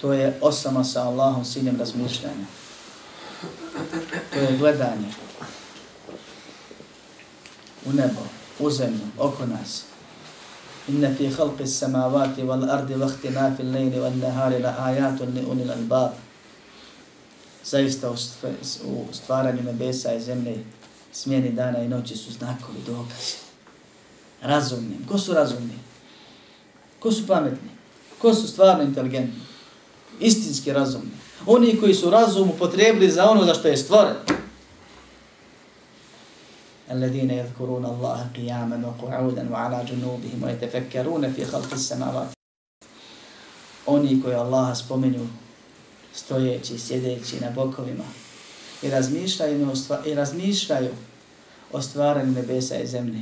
to 0.02 0.14
je 0.14 0.38
osama 0.42 0.84
sa 0.84 1.04
Allahom 1.04 1.46
sinjem 1.46 1.80
razmišljanja. 1.80 2.46
To 4.34 4.40
je 4.40 4.58
gledanje 4.58 5.08
u 7.86 7.94
nebo, 7.94 8.22
u 8.60 8.70
zemlju, 8.70 9.08
oko 9.18 9.46
nas. 9.46 9.84
Inna 10.88 11.10
fi 11.18 11.30
khalqi 11.30 11.68
samavati 11.68 12.42
wal 12.44 12.72
ardi 12.72 12.94
wa 12.94 13.10
ikhtilafi 13.10 13.64
al-layli 13.64 14.00
wan 14.00 14.20
nahari 14.20 14.60
la 14.60 14.76
ayatun 14.80 15.34
li 15.34 15.46
ulil 15.46 15.72
albab. 15.72 16.12
Zaista 17.66 18.12
u 18.12 19.06
stvaranju 19.14 19.64
nebesa 19.64 20.14
i 20.14 20.22
zemlje, 20.22 20.64
smjeni 21.14 21.52
dana 21.52 21.80
i 21.80 21.88
noći 21.88 22.18
su 22.18 22.32
znakovi, 22.32 22.80
dokazi. 22.88 23.36
Razumni. 24.42 24.98
Ko 25.08 25.18
su 25.18 25.34
razumni? 25.34 25.80
Ko 27.00 27.12
su 27.12 27.28
pametni? 27.28 27.70
Ko 28.18 28.34
su 28.34 28.48
stvarno 28.48 28.84
inteligentni? 28.84 29.51
Istinski 30.21 30.73
razumni. 30.73 31.11
Oni 31.47 31.81
koji 31.81 31.95
su 31.95 32.11
razum 32.11 32.51
upotrebili 32.51 33.11
za 33.11 33.31
ono 33.31 33.45
za 33.45 33.55
što 33.55 33.69
je 33.69 33.77
stvoren. 33.77 34.17
الذين 36.91 37.31
يذكرون 37.31 37.85
الله 37.85 38.27
قياما 38.37 38.79
وقعودا 38.87 39.49
وعلى 39.53 39.85
جنوبهم 39.91 40.43
ويتفكرون 40.43 41.33
في 41.33 41.45
خلق 41.45 41.73
السماوات 41.73 42.37
oni 43.87 44.23
koji 44.23 44.35
Allah 44.35 44.79
spomenju 44.79 45.27
stojeći, 46.15 46.79
sjedeći 46.79 47.41
na 47.41 47.51
bokovima 47.51 48.05
i 48.83 48.91
razmišljaju, 48.91 49.73
i 50.07 50.15
razmišljaju 50.15 50.91
o 51.73 51.83
stvaranju 51.83 52.33
nebesa 52.33 52.77
i 52.79 52.87
zemlje. 52.87 53.21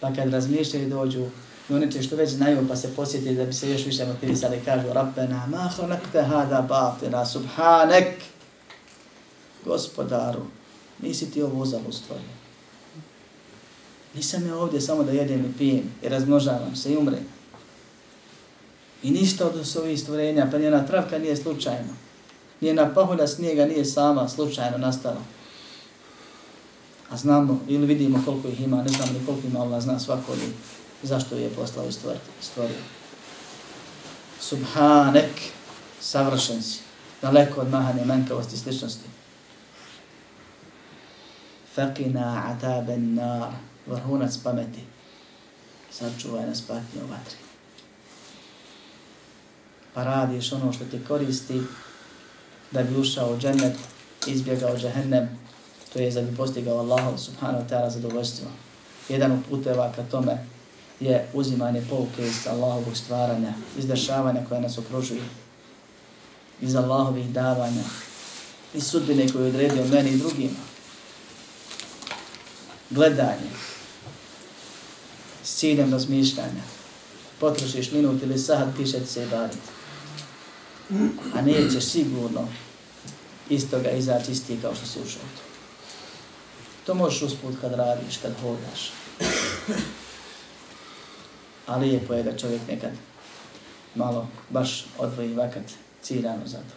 Pa 0.00 0.14
kad 0.14 0.32
razmišljaju 0.32 0.88
dođu 0.88 1.26
i 1.69 1.73
oni 1.73 1.91
će 1.91 2.01
što 2.01 2.15
već 2.15 2.29
znaju 2.29 2.67
pa 2.67 2.75
se 2.75 2.95
posjeti 2.95 3.35
da 3.35 3.45
bi 3.45 3.53
se 3.53 3.71
još 3.71 3.85
više 3.85 4.05
motivisali 4.05 4.61
kažu 4.65 4.93
Rabbena 4.93 5.47
ma 5.47 5.69
hranakte 5.75 6.21
hada 6.21 6.61
batina 6.61 7.25
subhanek 7.25 8.15
gospodaru 9.65 10.41
nisi 11.01 11.31
ti 11.31 11.41
ovo 11.41 11.61
uzalo 11.61 11.91
stvorio. 11.91 12.39
Nisam 14.15 14.47
ja 14.47 14.57
ovdje 14.57 14.81
samo 14.81 15.03
da 15.03 15.11
jedem 15.11 15.45
i 15.45 15.57
pijem 15.57 15.91
i 16.03 16.09
razmnožavam 16.09 16.75
se 16.75 16.93
i 16.93 16.97
umrem. 16.97 17.25
I 19.03 19.11
ništa 19.11 19.45
od 19.47 19.75
ovih 19.77 19.99
stvorenja, 19.99 20.47
pa 20.51 20.57
njena 20.57 20.85
travka 20.85 21.19
nije 21.19 21.35
slučajno. 21.35 21.93
Njena 22.61 22.93
pahulja 22.93 23.27
snijega 23.27 23.65
nije 23.65 23.85
sama 23.85 24.29
slučajno 24.29 24.77
nastala. 24.77 25.21
A 27.09 27.17
znamo 27.17 27.61
ili 27.67 27.85
vidimo 27.85 28.21
koliko 28.25 28.47
ih 28.47 28.61
ima, 28.61 28.83
ne 28.83 28.89
znamo 28.89 29.11
ni 29.13 29.25
koliko 29.25 29.47
ima, 29.47 29.59
Allah 29.59 29.81
zna 29.81 29.99
svako 29.99 30.31
li 30.31 30.53
zašto 31.03 31.35
je 31.35 31.49
poslao 31.49 31.87
i 31.87 31.91
stvorio. 32.41 32.77
Subhanek, 34.39 35.41
savršen 36.01 36.63
si, 36.63 36.79
daleko 37.21 37.61
od 37.61 37.69
mahane, 37.69 38.05
manjkavosti, 38.05 38.57
sličnosti. 38.57 39.05
Faqina 41.75 42.55
ataben 42.55 43.15
nar, 43.15 43.51
vrhunac 43.87 44.37
pameti, 44.43 44.83
sačuvaj 45.91 46.47
nas 46.47 46.61
patnje 46.61 47.03
u 47.03 47.07
vatri. 47.07 47.37
Pa 49.93 50.03
radiš 50.03 50.51
ono 50.51 50.73
što 50.73 50.85
ti 50.85 50.99
koristi 51.07 51.61
da 52.71 52.83
bi 52.83 52.99
ušao 52.99 53.33
u 53.33 53.37
džennet, 53.39 53.77
izbjegao 54.27 54.77
džehennem, 54.77 55.29
to 55.93 55.99
je 55.99 56.11
da 56.11 56.21
bi 56.21 56.35
postigao 56.35 56.77
Allahu 56.77 57.17
subhanahu 57.17 57.63
wa 57.63 57.69
ta'ala 57.69 57.89
zadovoljstvo. 57.89 58.47
Jedan 59.09 59.31
od 59.31 59.39
puteva 59.49 59.91
ka 59.95 60.03
tome 60.03 60.37
je 60.99 61.29
uzimanje 61.33 61.81
pouke 61.89 62.27
iz 62.27 62.47
Allahovog 62.47 62.97
stvaranja, 62.97 63.53
iz 63.77 63.87
dešavanja 63.87 64.45
koje 64.49 64.61
nas 64.61 64.77
okružuju, 64.77 65.23
iz 66.61 66.75
Allahovih 66.75 67.29
davanja, 67.29 67.83
iz 68.73 68.87
sudbine 68.87 69.29
koje 69.29 69.43
je 69.43 69.49
odredio 69.49 69.85
meni 69.85 70.09
i 70.09 70.17
drugima. 70.17 70.59
Gledanje, 72.89 73.49
s 75.43 75.55
ciljem 75.55 75.91
razmišljanja. 75.91 76.63
Potrošiš 77.39 77.91
minut 77.91 78.23
ili 78.23 78.39
sat, 78.39 78.67
piše 78.77 79.05
se 79.05 79.23
i 79.23 79.27
bariti. 79.27 79.69
A 81.35 81.41
nećeš 81.41 81.83
sigurno 81.83 82.47
iz 83.49 83.69
toga 83.69 83.91
izaći 83.91 84.31
isti 84.31 84.59
kao 84.61 84.75
što 84.75 84.85
si 84.85 84.99
ušao 84.99 85.21
to. 85.21 85.41
To 86.85 86.93
možeš 86.93 87.21
usput 87.21 87.55
kad 87.61 87.73
radiš, 87.73 88.17
kad 88.17 88.31
hodaš. 88.41 88.91
A 91.69 91.77
lijepo 91.77 92.13
je 92.13 92.23
da 92.23 92.37
čovjek 92.37 92.61
nekad 92.67 92.91
malo 93.95 94.27
baš 94.49 94.85
odvoji 94.97 95.33
vakat 95.33 95.63
ciljano 96.01 96.47
za 96.47 96.57
to. 96.57 96.75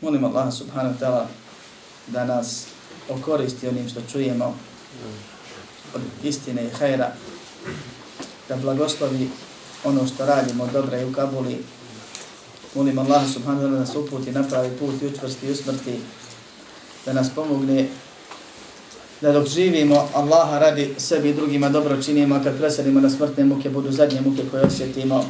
Molim 0.00 0.24
Allah 0.24 0.54
subhanahu 0.54 0.94
wa 0.94 1.00
ta'ala 1.00 1.26
da 2.06 2.24
nas 2.24 2.66
okoristi 3.08 3.68
onim 3.68 3.88
što 3.88 4.00
čujemo 4.12 4.56
od 5.94 6.02
istine 6.22 6.64
i 6.64 6.70
hajra, 6.70 7.12
da 8.48 8.56
blagoslovi 8.56 9.30
ono 9.84 10.06
što 10.06 10.26
radimo 10.26 10.68
dobra 10.72 11.00
i 11.00 11.04
u 11.04 11.12
Kabuli. 11.12 11.64
Molim 12.74 12.98
Allah 12.98 13.22
subhanahu 13.32 13.62
wa 13.62 13.66
ta'ala 13.66 13.72
da 13.72 13.78
nas 13.78 13.94
uputi 13.94 14.32
na 14.32 14.42
pravi 14.42 14.76
put 14.78 15.02
i 15.02 15.06
učvrsti 15.06 15.46
i 15.46 15.50
usmrti, 15.50 16.00
da 17.06 17.12
nas 17.12 17.30
pomogne 17.34 17.88
da 19.21 19.31
dok 19.31 19.47
živimo 19.47 20.09
Allaha 20.13 20.59
radi 20.59 20.95
sebi 20.97 21.29
i 21.29 21.33
drugima 21.33 21.69
dobro 21.69 22.03
činimo, 22.03 22.41
kad 22.43 22.57
preselimo 22.57 22.99
na 22.99 23.09
smrtne 23.09 23.45
muke, 23.45 23.69
budu 23.69 23.91
zadnje 23.91 24.21
muke 24.21 24.43
koje 24.51 24.63
osjetimo, 24.63 25.25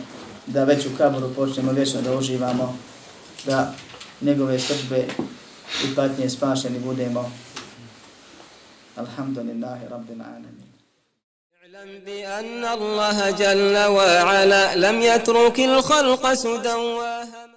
da 0.48 0.64
već 0.64 0.86
u 0.86 0.90
kaburu 0.98 1.34
počnemo 1.34 1.72
vječno 1.72 2.02
da 2.02 2.16
uživamo, 2.16 2.78
da 3.46 3.74
njegove 4.22 4.60
srđbe 4.60 5.06
i 5.84 5.96
patnje 5.96 6.30
spašeni 6.30 6.80
budemo. 6.80 7.32
Alhamdulillahi 8.96 9.88
Rabbil 9.90 10.22
Alamin. 10.22 10.72
اعلم 11.76 12.00
بأن 12.06 12.66
الله 12.66 13.32
جل 13.32 13.78
وعلا 13.78 14.76
لم 14.76 15.02
يترك 15.02 15.60
الخلق 15.60 16.34
سدى 16.34 16.74